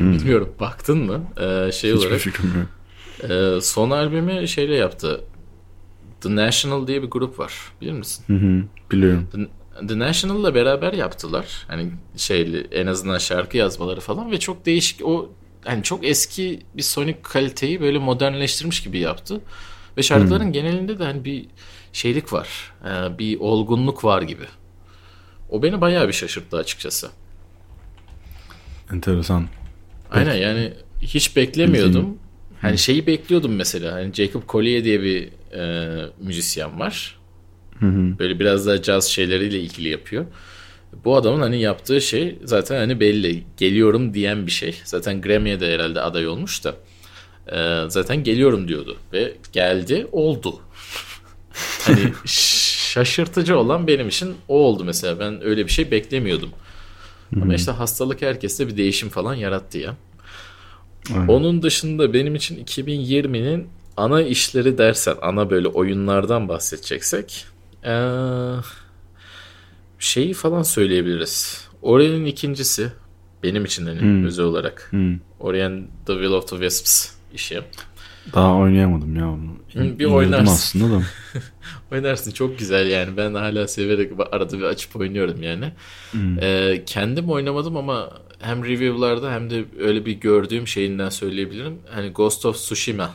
Bilmiyorum 0.00 0.54
baktın 0.60 0.98
mı? 0.98 1.22
Ee, 1.40 1.72
şey 1.72 1.92
Hiçbir 1.92 2.06
olarak 2.06 2.20
fikrim 2.20 2.52
yok. 2.58 3.30
e, 3.30 3.60
son 3.60 3.90
albümü 3.90 4.48
şeyle 4.48 4.74
yaptı. 4.74 5.24
The 6.20 6.36
National 6.36 6.86
diye 6.86 7.02
bir 7.02 7.08
grup 7.10 7.38
var. 7.38 7.52
Bilir 7.80 7.92
misin? 7.92 8.24
Hı 8.26 8.32
hı, 8.32 8.62
biliyorum. 8.92 9.28
The, 9.32 9.86
The 9.86 9.98
National'la 9.98 10.54
beraber 10.54 10.92
yaptılar. 10.92 11.64
Hani 11.68 11.90
şeyli 12.16 12.66
en 12.72 12.86
azından 12.86 13.18
şarkı 13.18 13.56
yazmaları 13.56 14.00
falan 14.00 14.30
ve 14.30 14.38
çok 14.40 14.66
değişik 14.66 15.06
o 15.06 15.30
hani 15.64 15.82
çok 15.82 16.06
eski 16.06 16.60
bir 16.76 16.82
sonik 16.82 17.24
kaliteyi 17.24 17.80
böyle 17.80 17.98
modernleştirmiş 17.98 18.82
gibi 18.82 18.98
yaptı. 18.98 19.40
Ve 19.96 20.02
şarkıların 20.02 20.52
genelinde 20.52 20.98
de 20.98 21.04
hani 21.04 21.24
bir 21.24 21.46
şeylik 21.98 22.32
var. 22.32 22.72
e, 22.84 23.18
bir 23.18 23.40
olgunluk 23.40 24.04
var 24.04 24.22
gibi. 24.22 24.44
O 25.50 25.62
beni 25.62 25.80
bayağı 25.80 26.08
bir 26.08 26.12
şaşırttı 26.12 26.56
açıkçası. 26.56 27.10
Enteresan. 28.92 29.46
Aynen 30.10 30.34
yani 30.34 30.72
hiç 31.00 31.36
beklemiyordum. 31.36 32.18
Hani 32.60 32.78
şeyi 32.78 33.06
bekliyordum 33.06 33.54
mesela. 33.56 33.92
Hani 33.92 34.12
Jacob 34.14 34.42
Collier 34.48 34.84
diye 34.84 35.02
bir 35.02 35.28
e, 35.54 36.06
müzisyen 36.20 36.80
var. 36.80 37.18
Böyle 38.18 38.40
biraz 38.40 38.66
daha 38.66 38.82
caz 38.82 39.04
şeyleriyle 39.04 39.60
ilgili 39.60 39.88
yapıyor. 39.88 40.26
Bu 41.04 41.16
adamın 41.16 41.40
hani 41.40 41.60
yaptığı 41.60 42.00
şey 42.00 42.38
zaten 42.44 42.76
hani 42.76 43.00
belli. 43.00 43.42
Geliyorum 43.56 44.14
diyen 44.14 44.46
bir 44.46 44.50
şey. 44.52 44.80
Zaten 44.84 45.20
Grammy'ye 45.22 45.60
de 45.60 45.74
herhalde 45.74 46.00
aday 46.00 46.28
olmuş 46.28 46.64
da. 46.64 46.74
E, 47.52 47.90
zaten 47.90 48.24
geliyorum 48.24 48.68
diyordu. 48.68 48.96
Ve 49.12 49.34
geldi 49.52 50.06
oldu. 50.12 50.60
Hani 51.82 52.12
şaşırtıcı 52.24 53.58
olan 53.58 53.86
benim 53.86 54.08
için 54.08 54.34
o 54.48 54.58
oldu 54.58 54.84
mesela. 54.84 55.20
Ben 55.20 55.44
öyle 55.44 55.66
bir 55.66 55.72
şey 55.72 55.90
beklemiyordum. 55.90 56.50
Ama 57.42 57.54
işte 57.54 57.70
hastalık 57.72 58.22
herkeste 58.22 58.68
bir 58.68 58.76
değişim 58.76 59.08
falan 59.08 59.34
yarattı 59.34 59.78
ya. 59.78 59.96
Aynen. 61.14 61.28
Onun 61.28 61.62
dışında 61.62 62.12
benim 62.12 62.34
için 62.34 62.64
2020'nin 62.64 63.68
ana 63.96 64.22
işleri 64.22 64.78
dersen, 64.78 65.14
ana 65.22 65.50
böyle 65.50 65.68
oyunlardan 65.68 66.48
bahsedeceksek 66.48 67.46
ee, 67.84 68.10
şeyi 69.98 70.34
falan 70.34 70.62
söyleyebiliriz. 70.62 71.68
Orien'in 71.82 72.24
ikincisi 72.24 72.92
benim 73.42 73.64
için 73.64 73.86
hani 73.86 74.00
Hmm. 74.00 74.24
özel 74.24 74.44
olarak. 74.44 74.88
Hmm. 74.90 75.18
Orient 75.40 75.88
The 76.06 76.12
Will 76.12 76.32
of 76.32 76.48
the 76.48 76.56
Wisps 76.56 77.10
işi. 77.34 77.60
Daha 78.34 78.54
oynayamadım 78.56 79.16
ya 79.16 79.28
onu. 79.30 79.58
Bir 79.98 80.04
oynarsın. 80.04 80.46
aslında 80.46 80.98
da. 80.98 81.02
Oynarsın 81.92 82.30
çok 82.30 82.58
güzel 82.58 82.90
yani. 82.90 83.16
Ben 83.16 83.34
hala 83.34 83.68
severek 83.68 84.12
arada 84.32 84.58
bir 84.58 84.64
açıp 84.64 84.96
oynuyorum 84.96 85.42
yani. 85.42 85.72
Hmm. 86.10 86.42
Ee, 86.42 86.82
kendim 86.86 87.30
oynamadım 87.30 87.76
ama 87.76 88.10
hem 88.38 88.64
review'larda 88.64 89.32
hem 89.32 89.50
de 89.50 89.64
öyle 89.80 90.06
bir 90.06 90.12
gördüğüm 90.12 90.66
şeyinden 90.66 91.08
söyleyebilirim. 91.08 91.78
Hani 91.90 92.08
Ghost 92.10 92.46
of 92.46 92.56
Tsushima 92.56 93.10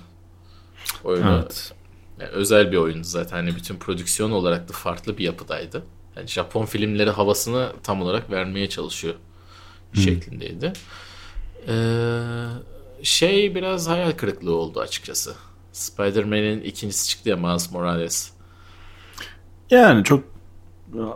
oyunu 1.04 1.40
Evet. 1.42 1.74
yani 2.20 2.30
özel 2.30 2.72
bir 2.72 2.78
oyundu 2.78 3.04
zaten. 3.08 3.38
Hani 3.38 3.56
bütün 3.56 3.76
prodüksiyon 3.76 4.32
olarak 4.32 4.70
da 4.70 4.74
farklı 4.74 5.18
bir 5.18 5.24
yapıdaydı. 5.24 5.84
Yani 6.18 6.28
Japon 6.28 6.66
filmleri 6.66 7.10
havasını 7.10 7.72
tam 7.84 8.02
olarak 8.02 8.32
vermeye 8.32 8.70
çalışıyor 8.70 9.14
şeklindeydi. 9.94 10.74
Ee, 11.68 11.74
şey 13.04 13.56
biraz 13.56 13.88
hayal 13.88 14.12
kırıklığı 14.12 14.56
oldu 14.56 14.80
açıkçası. 14.80 15.36
Spider-Man'in 15.72 16.62
ikincisi 16.62 17.10
çıktı 17.10 17.30
ya 17.30 17.36
Miles 17.38 17.72
Morales. 17.72 18.32
Yani 19.72 20.04
çok 20.04 20.24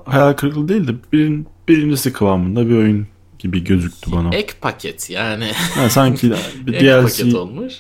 hayal 0.05 0.33
kırıklığı 0.33 0.67
değil 0.69 0.87
de 0.87 0.95
birin, 1.13 1.47
birincisi 1.67 2.13
kıvamında 2.13 2.69
bir 2.69 2.75
oyun 2.77 3.07
gibi 3.39 3.63
gözüktü 3.63 4.11
bana. 4.11 4.35
Ek 4.35 4.53
paket 4.61 5.09
yani. 5.09 5.51
Yani 5.77 5.89
sanki 5.89 6.31
bir 6.67 6.73
Ek 6.73 7.01
paket 7.01 7.25
DLC 7.25 7.37
olmuş. 7.37 7.73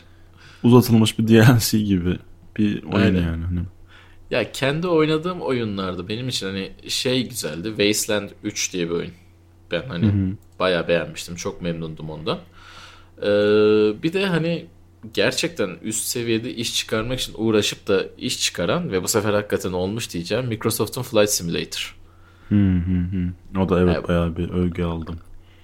uzatılmış 0.63 1.19
bir 1.19 1.27
DLC 1.27 1.79
gibi 1.79 2.17
bir 2.57 2.83
oyun 2.83 3.05
Aynen. 3.05 3.21
yani. 3.23 3.45
Hani. 3.45 3.59
Ya 4.31 4.51
kendi 4.51 4.87
oynadığım 4.87 5.41
oyunlarda 5.41 6.07
benim 6.07 6.27
için 6.27 6.47
hani 6.47 6.71
şey 6.87 7.29
güzeldi. 7.29 7.67
Wasteland 7.67 8.29
3 8.43 8.73
diye 8.73 8.85
bir 8.89 8.93
oyun. 8.93 9.11
Ben 9.71 9.83
hani 9.87 10.35
bayağı 10.59 10.87
beğenmiştim. 10.87 11.35
Çok 11.35 11.61
memnundum 11.61 12.09
ondan. 12.09 12.39
Ee, 13.21 14.03
bir 14.03 14.13
de 14.13 14.25
hani 14.25 14.65
gerçekten 15.13 15.69
üst 15.83 16.03
seviyede 16.03 16.53
iş 16.53 16.75
çıkarmak 16.75 17.19
için 17.19 17.33
uğraşıp 17.37 17.87
da 17.87 18.03
iş 18.17 18.39
çıkaran 18.41 18.91
ve 18.91 19.03
bu 19.03 19.07
sefer 19.07 19.33
hakikaten 19.33 19.71
olmuş 19.71 20.13
diyeceğim 20.13 20.47
Microsoft'un 20.47 21.01
Flight 21.01 21.29
Simulator. 21.29 21.95
Hı 22.49 22.55
hı 22.55 22.99
hı. 23.11 23.59
O 23.61 23.69
da 23.69 23.81
evet 23.81 23.95
Evet. 23.95 24.07
bayağı 24.07 24.37
bir 24.37 24.49
övgü 24.49 24.83
aldım. 24.83 25.19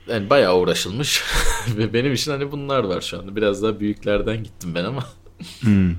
Yani 0.07 0.29
bayağı 0.29 0.59
uğraşılmış 0.59 1.23
ve 1.77 1.93
benim 1.93 2.13
için 2.13 2.31
hani 2.31 2.51
bunlar 2.51 2.83
var 2.83 3.01
şu 3.01 3.19
anda. 3.19 3.35
Biraz 3.35 3.63
daha 3.63 3.79
büyüklerden 3.79 4.43
gittim 4.43 4.75
ben 4.75 4.85
ama. 4.85 5.03
Hmm. 5.61 5.91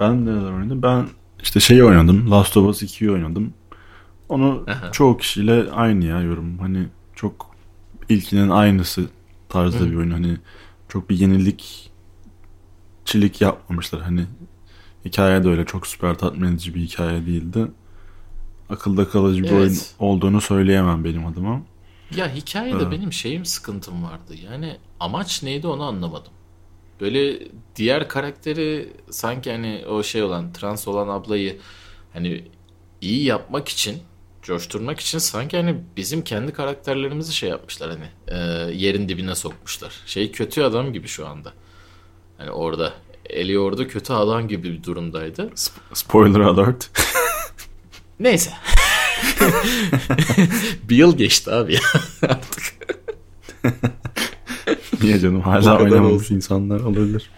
Ben 0.00 0.26
neler 0.26 0.52
oynadım? 0.52 0.82
Ben 0.82 1.08
işte 1.42 1.60
şeyi 1.60 1.84
oynadım. 1.84 2.30
Last 2.30 2.56
of 2.56 2.68
Us 2.68 2.82
2'yi 2.82 3.10
oynadım. 3.10 3.54
Onu 4.28 4.64
Aha. 4.68 4.92
çoğu 4.92 5.16
kişiyle 5.16 5.70
aynı 5.70 6.04
ya 6.04 6.20
yorum. 6.20 6.58
Hani 6.58 6.88
çok 7.14 7.50
ilkinin 8.08 8.48
aynısı 8.48 9.02
tarzda 9.52 9.90
bir 9.90 9.96
oyun. 9.96 10.10
Hani 10.10 10.36
çok 10.88 11.10
bir 11.10 11.18
yenilik 11.18 11.90
çilik 13.04 13.40
yapmamışlar. 13.40 14.02
Hani 14.02 14.26
hikaye 15.04 15.44
de 15.44 15.48
öyle 15.48 15.64
çok 15.64 15.86
süper 15.86 16.14
tatmin 16.14 16.48
edici 16.52 16.74
bir 16.74 16.80
hikaye 16.80 17.26
değildi. 17.26 17.66
Akılda 18.70 19.08
kalıcı 19.08 19.42
bir 19.42 19.48
Evet. 19.50 19.60
oyun 19.60 19.76
olduğunu 19.98 20.40
söyleyemem 20.40 21.04
benim 21.04 21.26
adıma. 21.26 21.62
Ya 22.16 22.34
hikayede 22.34 22.84
Ha. 22.84 22.90
benim 22.90 23.12
şeyim 23.12 23.44
sıkıntım 23.44 24.02
vardı. 24.04 24.34
Yani 24.44 24.76
amaç 25.00 25.42
neydi 25.42 25.66
onu 25.66 25.82
anlamadım. 25.82 26.32
Böyle 27.00 27.48
diğer 27.76 28.08
karakteri 28.08 28.92
sanki 29.10 29.50
hani 29.52 29.84
o 29.90 30.02
şey 30.02 30.22
olan 30.22 30.52
trans 30.52 30.88
olan 30.88 31.08
ablayı 31.08 31.58
hani 32.12 32.44
iyi 33.00 33.24
yapmak 33.24 33.68
için 33.68 33.98
coşturmak 34.42 35.00
için 35.00 35.18
sanki 35.18 35.56
hani 35.56 35.76
bizim 35.96 36.24
kendi 36.24 36.52
karakterlerimizi 36.52 37.34
şey 37.34 37.50
yapmışlar 37.50 37.90
hani 37.90 38.08
e, 38.28 38.36
yerin 38.74 39.08
dibine 39.08 39.34
sokmuşlar. 39.34 39.92
Şey 40.06 40.32
kötü 40.32 40.62
adam 40.62 40.92
gibi 40.92 41.08
şu 41.08 41.26
anda. 41.28 41.52
Hani 42.38 42.50
orada 42.50 42.92
Eli 43.30 43.58
orada 43.58 43.88
kötü 43.88 44.12
adam 44.12 44.48
gibi 44.48 44.72
bir 44.72 44.82
durumdaydı. 44.82 45.42
Sp- 45.42 45.70
spoiler 45.94 46.40
alert. 46.40 46.90
Neyse. 48.20 48.50
bir 50.88 50.96
yıl 50.96 51.16
geçti 51.16 51.50
abi 51.50 51.74
ya 51.74 51.80
artık. 52.22 52.74
Niye 55.02 55.18
canım 55.18 55.40
hala 55.40 55.78
oynamamış 55.78 56.12
olsun. 56.12 56.34
insanlar 56.34 56.80
olabilir. 56.80 57.30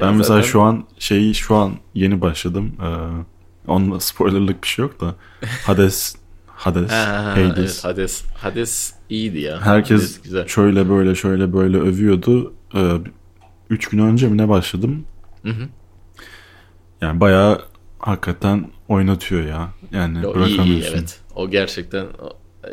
Ben 0.00 0.14
mesela 0.14 0.36
zaten- 0.36 0.50
şu 0.50 0.62
an 0.62 0.86
şeyi 0.98 1.34
şu 1.34 1.54
an 1.54 1.74
yeni 1.94 2.20
başladım. 2.20 2.76
Ee, 2.82 2.86
onunla 3.66 4.00
spoilerlık 4.00 4.62
bir 4.62 4.68
şey 4.68 4.82
yok 4.82 5.00
da 5.00 5.14
Hades 5.66 6.16
Hades 6.46 6.90
Ha, 6.90 6.96
ha, 7.06 7.24
ha, 7.24 7.32
Hades. 7.36 7.56
evet, 7.58 7.84
Hades. 7.84 8.22
Hades 8.34 8.94
iyiydi 9.10 9.38
ya. 9.40 9.60
Herkes 9.60 10.00
Hades 10.00 10.22
güzel. 10.22 10.46
şöyle 10.48 10.88
böyle 10.88 11.14
şöyle 11.14 11.52
böyle 11.52 11.76
övüyordu. 11.78 12.54
Ee, 12.74 12.92
üç 13.70 13.88
gün 13.88 13.98
önce 13.98 14.28
mi 14.28 14.38
ne 14.38 14.48
başladım? 14.48 15.04
Hı 15.42 15.48
hı. 15.48 15.68
Yani 17.00 17.20
bayağı 17.20 17.62
hakikaten 17.98 18.70
oynatıyor 18.88 19.42
ya. 19.46 19.68
Yani 19.92 20.26
O 20.26 20.30
iyi, 20.30 20.34
bırakamıyorsun. 20.34 20.64
iyi 20.70 20.82
evet. 20.84 21.20
O 21.34 21.50
gerçekten 21.50 22.06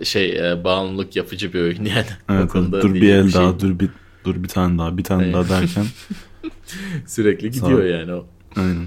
şey 0.04 0.52
e, 0.52 0.64
bağımlılık 0.64 1.16
yapıcı 1.16 1.54
bir 1.54 1.62
oyun 1.62 1.86
yani. 1.86 2.06
Evet, 2.30 2.54
dur 2.54 2.94
bir 2.94 3.14
el 3.14 3.24
şey 3.24 3.34
daha, 3.34 3.44
yok. 3.44 3.60
dur 3.62 3.80
bir 3.80 3.90
dur 4.26 4.44
bir 4.44 4.48
tane 4.48 4.78
daha, 4.80 4.98
bir 4.98 5.04
tane 5.04 5.34
daha 5.34 5.50
derken 5.50 5.86
Sürekli 7.08 7.54
Sağ 7.54 7.60
gidiyor 7.60 7.80
ol. 7.80 7.86
yani 7.86 8.14
o. 8.14 8.26
Aynen. 8.56 8.86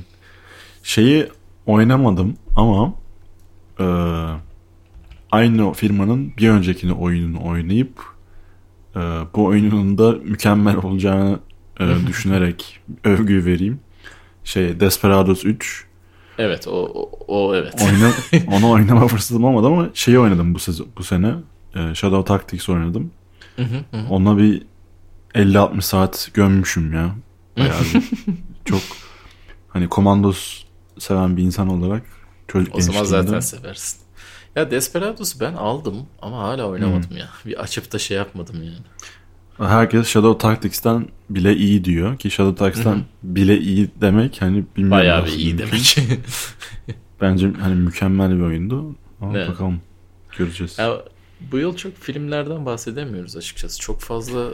Şeyi 0.82 1.28
oynamadım 1.66 2.36
ama 2.56 2.94
e, 3.80 3.86
aynı 5.30 5.72
firmanın 5.72 6.32
bir 6.38 6.48
öncekini 6.48 6.92
oyununu 6.92 7.44
oynayıp 7.44 8.04
e, 8.96 9.00
bu 9.34 9.44
oyunun 9.44 9.98
da 9.98 10.12
mükemmel 10.12 10.76
olacağını 10.76 11.38
e, 11.80 11.84
düşünerek 12.06 12.80
övgü 13.04 13.44
vereyim. 13.44 13.80
Şey 14.44 14.80
Desperados 14.80 15.44
3 15.44 15.86
Evet 16.38 16.68
o, 16.68 16.70
o, 16.72 17.10
o 17.28 17.54
evet. 17.54 17.74
oyna, 17.82 18.12
onu 18.56 18.70
oynama 18.70 19.08
fırsatım 19.08 19.44
olmadı 19.44 19.66
ama 19.66 19.88
şeyi 19.94 20.18
oynadım 20.18 20.54
bu 20.54 20.58
sezon, 20.58 20.86
bu 20.98 21.04
sene. 21.04 21.34
E, 21.74 21.94
Shadow 21.94 22.24
Tactics 22.24 22.68
oynadım. 22.68 23.10
Hı 23.56 23.62
hı, 23.62 23.76
hı 23.90 23.96
hı. 23.96 24.08
Ona 24.08 24.38
bir 24.38 24.62
50-60 25.34 25.80
saat 25.80 26.30
gömmüşüm 26.34 26.92
ya. 26.92 27.14
Bayağı 27.58 27.80
bir, 27.80 28.02
çok 28.64 28.80
hani 29.68 29.88
komandos 29.88 30.64
seven 30.98 31.36
bir 31.36 31.42
insan 31.42 31.68
olarak 31.68 32.02
çocuk 32.48 32.76
o 32.76 32.80
zaman 32.80 33.04
zaten 33.04 33.40
seversin. 33.40 33.98
Ya 34.56 34.70
Desperados'u 34.70 35.40
ben 35.40 35.52
aldım 35.54 35.96
ama 36.22 36.38
hala 36.38 36.64
oynamadım 36.68 37.10
Hmm. 37.10 37.16
ya. 37.16 37.28
Bir 37.46 37.60
açıp 37.62 37.92
da 37.92 37.98
şey 37.98 38.16
yapmadım 38.16 38.56
yani. 38.62 38.76
Herkes 39.70 40.06
Shadow 40.08 40.48
Tactics'ten 40.48 41.08
bile 41.30 41.56
iyi 41.56 41.84
diyor 41.84 42.18
ki 42.18 42.30
Shadow 42.30 42.58
Tactics'ten 42.64 43.04
bile 43.22 43.58
iyi 43.60 43.90
demek 44.00 44.42
hani 44.42 44.64
bilmiyorum. 44.76 44.90
Bayağı 44.90 45.26
bir 45.26 45.32
iyi 45.32 45.58
demek. 45.58 45.96
Bence 47.20 47.52
hani 47.60 47.74
mükemmel 47.74 48.36
bir 48.36 48.40
oyundu. 48.42 48.96
Ama 49.20 49.38
Evet. 49.38 49.48
bakalım 49.48 49.80
göreceğiz. 50.38 50.78
Ya, 50.78 50.96
bu 51.52 51.58
yıl 51.58 51.76
çok 51.76 51.96
filmlerden 51.96 52.66
bahsedemiyoruz 52.66 53.36
açıkçası. 53.36 53.80
Çok 53.80 54.00
fazla 54.00 54.48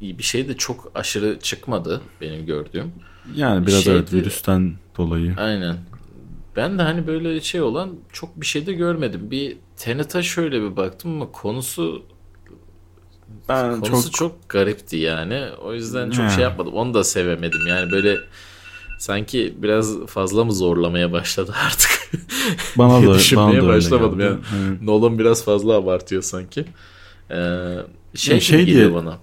bir 0.00 0.22
şey 0.22 0.48
de 0.48 0.56
çok 0.56 0.92
aşırı 0.94 1.38
çıkmadı 1.40 2.00
benim 2.20 2.46
gördüğüm. 2.46 2.92
Yani 3.34 3.66
biraz 3.66 3.84
şeydi- 3.84 3.96
evet 3.96 4.12
virüsten 4.12 4.74
dolayı. 4.98 5.34
Aynen. 5.38 5.76
Ben 6.56 6.78
de 6.78 6.82
hani 6.82 7.06
böyle 7.06 7.40
şey 7.40 7.62
olan 7.62 7.90
çok 8.12 8.40
bir 8.40 8.46
şey 8.46 8.66
de 8.66 8.72
görmedim. 8.72 9.30
Bir 9.30 9.56
Tenet'a 9.76 10.22
şöyle 10.22 10.62
bir 10.62 10.76
baktım 10.76 11.10
ama 11.14 11.32
konusu 11.32 12.02
Ben 13.48 13.80
konusu 13.80 14.10
çok, 14.10 14.14
çok, 14.14 14.48
garipti 14.48 14.96
yani. 14.96 15.44
O 15.64 15.74
yüzden 15.74 16.10
çok 16.10 16.24
He. 16.24 16.30
şey 16.30 16.42
yapmadım. 16.42 16.72
Onu 16.72 16.94
da 16.94 17.04
sevemedim. 17.04 17.66
Yani 17.66 17.90
böyle 17.90 18.16
sanki 18.98 19.54
biraz 19.58 20.06
fazla 20.06 20.44
mı 20.44 20.52
zorlamaya 20.52 21.12
başladı 21.12 21.54
artık? 21.66 21.90
bana 22.78 23.02
da, 23.02 23.06
bana 23.06 23.14
Düşünmeye 23.14 23.52
da 23.52 23.56
öyle 23.56 23.68
başlamadım 23.68 24.20
yani. 24.20 24.38
Hani 24.50 24.86
Nolan 24.86 25.18
biraz 25.18 25.44
fazla 25.44 25.74
abartıyor 25.74 26.22
sanki. 26.22 26.64
Ee, 27.30 27.76
şey, 28.14 28.40
şey 28.40 28.66
diye- 28.66 28.94
bana. 28.94 29.18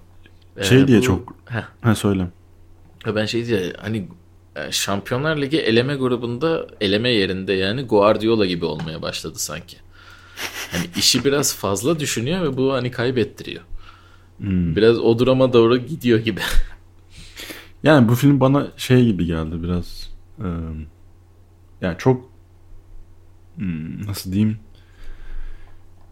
şey 0.62 0.80
Ee, 0.82 0.86
diye 0.88 0.98
bu- 0.98 1.02
çok- 1.02 1.34
Heh. 1.44 1.62
Ha 1.82 1.94
söyle. 1.94 2.26
Ya 3.06 3.14
ben 3.16 3.26
şey 3.26 3.46
diye 3.46 3.72
hani 3.80 4.08
e, 4.56 4.72
Şampiyonlar 4.72 5.36
Ligi 5.36 5.58
eleme 5.58 5.94
grubunda 5.96 6.66
eleme 6.80 7.08
yerinde 7.08 7.52
yani 7.52 7.82
Guardiola 7.82 8.46
gibi 8.46 8.64
olmaya 8.64 9.02
başladı 9.02 9.38
sanki. 9.38 9.76
Hani 10.72 10.84
işi 10.96 11.24
biraz 11.24 11.56
fazla 11.56 12.00
düşünüyor 12.00 12.42
ve 12.42 12.56
bu 12.56 12.72
hani 12.72 12.90
kaybettiriyor. 12.90 13.62
Hmm. 14.38 14.76
Biraz 14.76 14.98
o 14.98 15.18
duruma 15.18 15.52
doğru 15.52 15.76
gidiyor 15.76 16.18
gibi. 16.18 16.40
Yani 17.82 18.08
bu 18.08 18.14
film 18.14 18.40
bana 18.40 18.66
şey 18.76 19.04
gibi 19.04 19.26
geldi 19.26 19.62
biraz. 19.62 20.10
Ee, 20.40 20.44
yani 21.80 21.98
çok 21.98 22.30
hmm, 23.56 24.06
nasıl 24.06 24.32
diyeyim? 24.32 24.58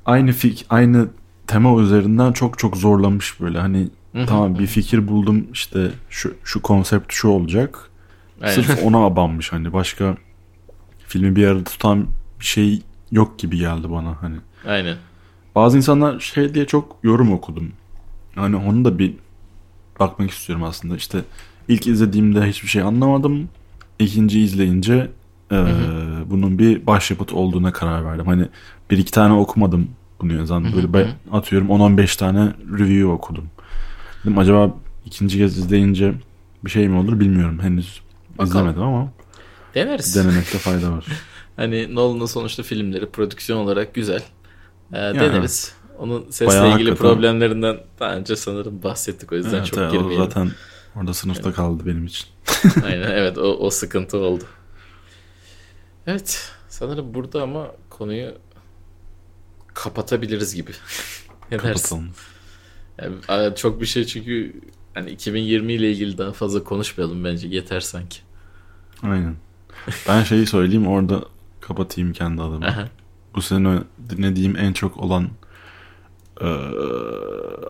Aynı 0.07 0.33
fik 0.33 0.67
aynı 0.71 1.09
tema 1.47 1.83
üzerinden 1.83 2.33
çok 2.33 2.59
çok 2.59 2.77
zorlamış 2.77 3.41
böyle. 3.41 3.59
Hani 3.59 3.89
tamam 4.27 4.59
bir 4.59 4.67
fikir 4.67 5.09
buldum 5.09 5.47
işte 5.53 5.91
şu 6.11 6.35
şu 6.45 6.63
konsept 6.63 7.13
şu 7.13 7.29
olacak. 7.29 7.91
Aynen. 8.43 8.55
Sırf 8.55 8.83
ona 8.85 8.99
abanmış 8.99 9.53
hani 9.53 9.73
başka 9.73 10.17
filmi 11.07 11.37
bir 11.37 11.47
arada 11.47 11.65
tutan 11.65 12.07
bir 12.41 12.45
şey 12.45 12.83
yok 13.11 13.39
gibi 13.39 13.57
geldi 13.57 13.91
bana 13.91 14.23
hani. 14.23 14.37
Aynen. 14.67 14.97
Bazı 15.55 15.77
insanlar 15.77 16.21
şey 16.21 16.55
diye 16.55 16.67
çok 16.67 16.97
yorum 17.03 17.33
okudum. 17.33 17.73
Hani 18.35 18.57
onu 18.57 18.85
da 18.85 18.99
bir 18.99 19.15
bakmak 20.01 20.31
istiyorum 20.31 20.65
aslında. 20.65 20.97
İşte 20.97 21.19
ilk 21.69 21.87
izlediğimde 21.87 22.47
hiçbir 22.47 22.69
şey 22.69 22.83
anlamadım. 22.83 23.49
İkinci 23.99 24.41
izleyince 24.41 25.11
e, 25.53 25.57
bunun 26.31 26.59
bir 26.59 26.87
başyapıt 26.87 27.33
olduğuna 27.33 27.73
karar 27.73 28.05
verdim. 28.05 28.27
Hani 28.27 28.49
bir 28.91 28.99
iki 28.99 29.13
tane 29.13 29.33
okumadım 29.33 29.89
bunu 30.21 30.33
yazan. 30.33 30.73
Böyle 30.77 30.93
ben 30.93 31.07
atıyorum 31.33 31.69
10-15 31.69 32.19
tane 32.19 32.53
review 32.79 33.07
okudum. 33.07 33.45
Dedim 34.25 34.39
acaba 34.39 34.75
ikinci 35.07 35.39
kez 35.39 35.59
izleyince 35.59 36.15
bir 36.65 36.71
şey 36.71 36.89
mi 36.89 36.99
olur 36.99 37.21
bilmiyorum. 37.21 37.59
Henüz 37.63 38.01
Bakalım. 38.33 38.49
izlemedim 38.49 38.83
ama 38.83 39.13
Deneriz. 39.75 40.17
denemekte 40.17 40.59
fayda 40.59 40.93
var. 40.93 41.07
Hani 41.57 41.95
Nolan'ın 41.95 42.27
sonuçta 42.27 42.63
filmleri 42.63 43.11
prodüksiyon 43.11 43.59
olarak 43.59 43.95
güzel. 43.95 44.23
Ee, 44.93 44.97
deneriz. 44.97 45.75
Onun 45.99 46.25
sesle 46.31 46.47
Bayağı 46.47 46.67
ilgili 46.75 46.91
hakikaten. 46.91 47.15
problemlerinden 47.15 47.81
daha 48.01 48.15
önce 48.15 48.37
sanırım 48.37 48.83
bahsettik 48.83 49.33
o 49.33 49.37
yüzden 49.37 49.55
Evet, 49.57 49.67
çok 49.67 49.79
evet, 49.79 49.89
o 49.89 49.93
girmeyelim. 49.93 50.25
zaten 50.25 50.51
orada 50.97 51.15
sınıfta 51.15 51.53
kaldı 51.53 51.83
benim 51.87 52.07
için. 52.07 52.27
Aynen 52.85 53.11
evet 53.11 53.39
o, 53.39 53.43
o 53.43 53.71
sıkıntı 53.71 54.19
oldu. 54.19 54.45
Evet 56.07 56.51
sanırım 56.69 57.15
burada 57.15 57.43
ama 57.43 57.67
konuyu 57.91 58.35
kapatabiliriz 59.75 60.55
gibi. 60.55 60.71
ne 61.51 61.63
dersin? 61.63 62.13
Kapatalım. 62.99 63.21
Yani, 63.29 63.57
çok 63.57 63.81
bir 63.81 63.87
şey 63.87 64.05
çünkü 64.05 64.61
hani 64.95 65.11
2020 65.11 65.73
ile 65.73 65.91
ilgili 65.93 66.19
daha 66.19 66.33
fazla 66.33 66.65
konuşmayalım 66.65 67.25
bence 67.25 67.49
yeter 67.49 67.81
sanki. 67.81 68.19
Aynen. 69.03 69.35
Ben 70.09 70.23
şeyi 70.23 70.47
söyleyeyim 70.47 70.87
orada 70.87 71.25
kapatayım 71.61 72.13
kendi 72.13 72.43
adımı. 72.43 72.67
Aha. 72.67 72.89
Bu 73.35 73.43
sene 73.43 73.79
dinlediğim 74.11 74.57
en 74.57 74.73
çok 74.73 74.97
olan 74.97 75.29
eee, 76.41 76.49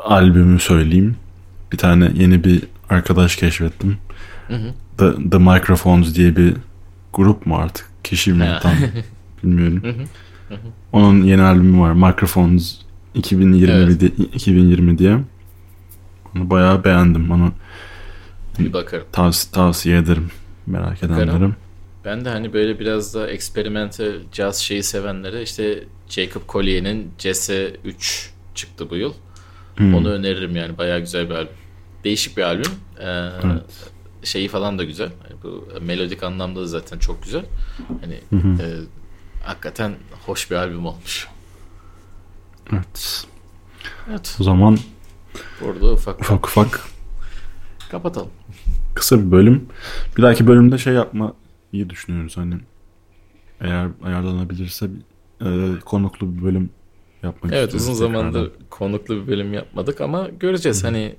albümü 0.05 0.61
söyleyeyim. 0.61 1.17
Bir 1.73 1.79
tane 1.79 2.11
yeni 2.15 2.45
bir 2.45 2.63
arkadaş 2.91 3.37
keşfettim. 3.37 3.99
Hı 4.49 4.55
hı. 4.57 4.73
The, 4.99 5.31
The 5.31 5.39
Microphones 5.39 6.15
diye 6.15 6.37
bir 6.37 6.55
grup 7.13 7.47
mu 7.47 7.57
artık? 7.57 7.89
Kişi 8.05 8.33
mi 8.33 8.51
tam 8.63 8.73
bilmiyorum. 9.45 9.83
Hı. 10.49 10.55
Onun 10.93 11.23
yeni 11.23 11.43
albümü 11.43 11.81
var. 11.81 11.93
Microphones 11.93 12.79
2020 13.15 13.73
Evet. 13.73 14.01
di- 14.01 14.23
2020 14.23 14.99
diye. 14.99 15.19
Onu 16.37 16.51
bayağı 16.51 16.85
beğendim. 16.85 17.31
Onu 17.31 17.53
Bir 18.59 18.73
bakarım. 18.73 19.07
tavsiye, 19.13 19.53
tavsiye 19.53 19.99
ederim 19.99 20.31
merak 20.67 21.03
Bakarım. 21.03 21.15
edenlerim. 21.15 21.57
Ben 22.05 22.25
de 22.25 22.29
hani 22.31 22.53
böyle 22.53 22.81
biraz 22.81 23.15
da 23.15 23.31
experimental 23.31 24.13
jazz 24.33 24.57
şeyi 24.59 24.83
sevenlere 24.83 25.43
işte 25.43 25.85
Jacob 26.09 26.43
Collier'in 26.49 27.13
CS3 27.19 28.29
çıktı 28.55 28.91
bu 28.91 28.97
yıl. 28.97 29.13
Hmm. 29.77 29.95
Onu 29.95 30.09
öneririm 30.11 30.57
yani 30.57 30.79
bayağı 30.79 31.01
güzel 31.01 31.31
bir 31.31 31.35
albüm. 31.35 31.55
Değişik 32.05 32.37
bir 32.37 32.43
albüm. 32.43 32.73
Ee, 33.01 33.29
Şeyi 34.25 34.49
falan 34.49 34.79
da 34.79 34.85
güzel. 34.85 35.11
Yani 35.31 35.43
bu 35.43 35.69
melodik 35.81 36.23
anlamda 36.23 36.61
da 36.61 36.67
zaten 36.67 36.99
çok 36.99 37.23
güzel. 37.23 37.45
Hani 38.01 38.15
e, 38.61 38.67
hakikaten 39.45 39.95
hoş 40.27 40.51
bir 40.51 40.57
albüm 40.57 40.87
olmuş. 40.87 41.29
Evet. 42.73 43.27
Evet. 44.11 44.37
O 44.41 44.45
zaman 44.45 44.79
Burada 45.61 45.93
ufak 45.93 46.21
ufak 46.21 46.47
ufak 46.47 46.81
kapatalım. 47.91 48.31
kısa 48.95 49.19
bir 49.27 49.31
bölüm. 49.31 49.69
Bir 50.17 50.23
dahaki 50.23 50.47
bölümde 50.47 50.79
şey 50.79 50.95
yapma 50.95 51.35
iyi 51.73 51.91
düşünüyoruz 51.91 52.37
hani 52.37 52.55
eğer 53.61 53.89
ayarlanabilirse 54.05 54.91
e, 55.45 55.71
konuklu 55.85 56.37
bir 56.37 56.43
bölüm 56.43 56.71
yapmak 57.23 57.53
Evet 57.53 57.75
uzun 57.75 57.93
tekrardan. 57.93 58.13
zamandır 58.13 58.51
konuklu 58.71 59.23
bir 59.23 59.27
bölüm 59.27 59.53
yapmadık 59.55 60.01
ama 60.01 60.29
göreceğiz. 60.41 60.85
Hani 60.85 61.17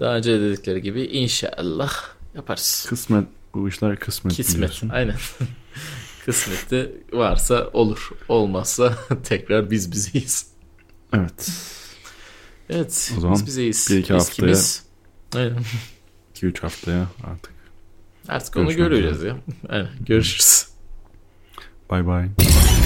daha 0.00 0.16
önce 0.16 0.40
dedikleri 0.40 0.82
gibi 0.82 1.02
inşallah 1.02 1.92
yaparız. 2.34 2.86
kısmet 2.88 3.26
bu 3.54 3.68
işler 3.68 3.96
kısmet, 3.96 4.34
Kismet. 4.34 4.56
biliyorsun. 4.56 4.88
Aynen. 4.88 5.16
Kısmette 6.24 6.92
varsa 7.12 7.70
olur. 7.72 8.10
Olmazsa 8.28 8.94
tekrar 9.24 9.70
biz 9.70 9.92
bizeyiz. 9.92 10.50
Evet. 11.12 11.50
Evet. 12.70 13.12
O 13.16 13.20
zaman 13.20 13.34
biz 13.34 13.46
bizeyiz. 13.46 13.86
bir 13.90 13.98
iki 13.98 14.12
haftaya-? 14.12 14.80
Aynen. 15.34 15.62
2-3 16.34 16.60
haftaya 16.60 17.08
artık. 17.24 17.52
Artık 18.28 18.56
onu 18.56 18.72
göreceğiz 18.72 19.22
ya. 19.22 19.36
Aynen. 19.68 19.88
Görüşürüz. 20.06 20.66
Bye 21.90 22.06
bye. 22.06 22.85